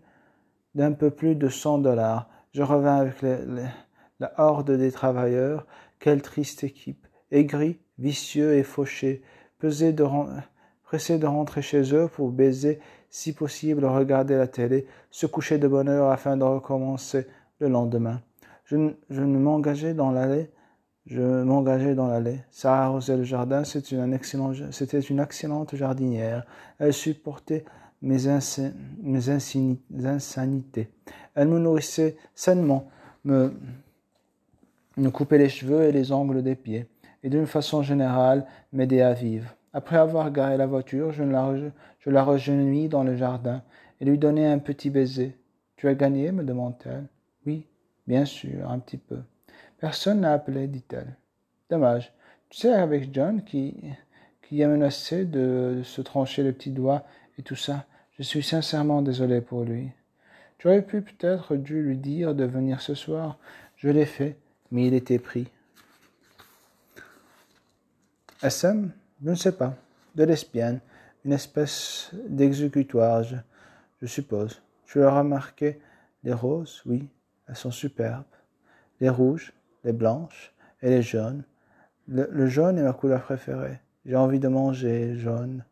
d'un 0.76 0.92
peu 0.92 1.10
plus 1.10 1.34
de 1.34 1.48
cent 1.48 1.78
dollars. 1.78 2.28
Je 2.52 2.62
revins 2.62 2.96
avec 2.96 3.22
la 3.22 4.32
horde 4.38 4.70
des 4.70 4.92
travailleurs. 4.92 5.66
Quelle 5.98 6.22
triste 6.22 6.64
équipe, 6.64 7.06
aigris, 7.30 7.78
vicieux 7.98 8.54
et 8.54 8.62
fauchés, 8.62 9.22
pesés 9.58 9.92
de, 9.92 10.04
pressés 10.82 11.18
de 11.18 11.26
rentrer 11.26 11.62
chez 11.62 11.94
eux 11.94 12.08
pour 12.08 12.30
baiser, 12.30 12.80
si 13.10 13.32
possible 13.32 13.84
regarder 13.84 14.36
la 14.36 14.46
télé, 14.46 14.86
se 15.10 15.26
coucher 15.26 15.58
de 15.58 15.68
bonne 15.68 15.88
heure 15.88 16.10
afin 16.10 16.36
de 16.36 16.44
recommencer 16.44 17.26
le 17.58 17.68
lendemain. 17.68 18.20
Je, 18.64 18.76
je 19.10 19.22
m'engageais 19.22 19.94
dans 19.94 20.10
l'allée, 20.10 20.50
je 21.06 21.42
m'engageais 21.42 21.94
dans 21.94 22.06
l'allée. 22.06 22.40
Ça 22.50 22.84
arrosait 22.84 23.16
le 23.16 23.24
jardin, 23.24 23.64
c'était 23.64 23.96
une, 23.96 24.18
une 25.10 25.20
excellente 25.20 25.74
jardinière. 25.74 26.46
Elle 26.78 26.92
supportait 26.92 27.64
mes, 28.02 28.26
insanités. 30.06 30.88
Elle 31.34 31.48
me 31.48 31.58
nourrissait 31.58 32.16
sainement, 32.34 32.88
me, 33.24 33.52
me 34.96 35.10
coupait 35.10 35.38
les 35.38 35.48
cheveux 35.48 35.82
et 35.82 35.92
les 35.92 36.12
ongles 36.12 36.42
des 36.42 36.56
pieds, 36.56 36.86
et 37.22 37.30
d'une 37.30 37.46
façon 37.46 37.82
générale 37.82 38.46
m'aidait 38.72 39.02
à 39.02 39.12
vivre. 39.12 39.54
Après 39.72 39.96
avoir 39.96 40.30
garé 40.32 40.56
la 40.56 40.66
voiture, 40.66 41.12
je 41.12 41.22
la, 41.22 41.54
je 42.00 42.10
la 42.10 42.24
dans 42.88 43.04
le 43.04 43.16
jardin 43.16 43.62
et 44.00 44.04
lui 44.04 44.18
donnai 44.18 44.46
un 44.46 44.58
petit 44.58 44.90
baiser. 44.90 45.36
Tu 45.76 45.88
as 45.88 45.94
gagné? 45.94 46.32
me 46.32 46.42
demanda-t-elle. 46.42 47.06
Oui, 47.46 47.66
bien 48.06 48.24
sûr, 48.24 48.68
un 48.68 48.78
petit 48.78 48.98
peu. 48.98 49.18
Personne 49.78 50.20
n'a 50.20 50.32
appelé, 50.32 50.66
dit-elle. 50.66 51.16
Dommage. 51.70 52.12
Tu 52.48 52.58
sais, 52.58 52.72
avec 52.72 53.14
John 53.14 53.44
qui, 53.44 53.76
qui 54.42 54.62
a 54.62 54.68
menacé 54.68 55.24
de 55.24 55.82
se 55.84 56.02
trancher 56.02 56.42
le 56.42 56.52
petit 56.52 56.70
doigt 56.70 57.04
et 57.38 57.42
tout 57.42 57.56
ça, 57.56 57.86
je 58.20 58.24
suis 58.24 58.42
sincèrement 58.42 59.00
désolé 59.00 59.40
pour 59.40 59.64
lui. 59.64 59.90
Tu 60.58 60.68
aurais 60.68 60.82
pu 60.82 61.00
peut-être 61.00 61.56
dû 61.56 61.82
lui 61.82 61.96
dire 61.96 62.34
de 62.34 62.44
venir 62.44 62.82
ce 62.82 62.94
soir. 62.94 63.38
Je 63.76 63.88
l'ai 63.88 64.04
fait, 64.04 64.36
mais 64.70 64.86
il 64.86 64.92
était 64.92 65.18
pris. 65.18 65.48
SM 68.42 68.92
Je 69.24 69.30
ne 69.30 69.34
sais 69.34 69.52
pas. 69.52 69.74
De 70.16 70.24
lesbienne. 70.24 70.80
Une 71.24 71.32
espèce 71.32 72.10
d'exécutoire, 72.28 73.22
je, 73.22 74.06
suppose. 74.06 74.60
Tu 74.84 75.02
as 75.02 75.10
remarqué 75.10 75.80
les 76.22 76.34
roses? 76.34 76.82
Oui, 76.84 77.08
elles 77.48 77.56
sont 77.56 77.70
superbes. 77.70 78.24
Les 79.00 79.08
rouges, 79.08 79.54
les 79.82 79.94
blanches 79.94 80.52
et 80.82 80.90
les 80.90 81.00
jaunes. 81.00 81.42
Le, 82.06 82.28
le 82.30 82.46
jaune 82.48 82.76
est 82.76 82.82
ma 82.82 82.92
couleur 82.92 83.22
préférée. 83.22 83.80
J'ai 84.04 84.16
envie 84.16 84.40
de 84.40 84.48
manger 84.48 85.16
jaune. 85.16 85.64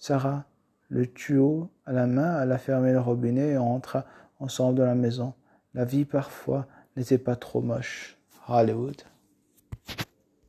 Sarah, 0.00 0.44
le 0.88 1.06
tuyau 1.06 1.70
à 1.86 1.92
la 1.92 2.06
main, 2.06 2.42
elle 2.42 2.52
a 2.52 2.58
fermé 2.58 2.92
le 2.92 3.00
robinet 3.00 3.50
et 3.50 3.58
on 3.58 3.80
ensemble 4.40 4.78
dans 4.78 4.86
la 4.86 4.94
maison. 4.94 5.34
La 5.74 5.84
vie 5.84 6.04
parfois 6.04 6.66
n'était 6.96 7.18
pas 7.18 7.36
trop 7.36 7.60
moche. 7.60 8.16
Hollywood. 8.48 9.02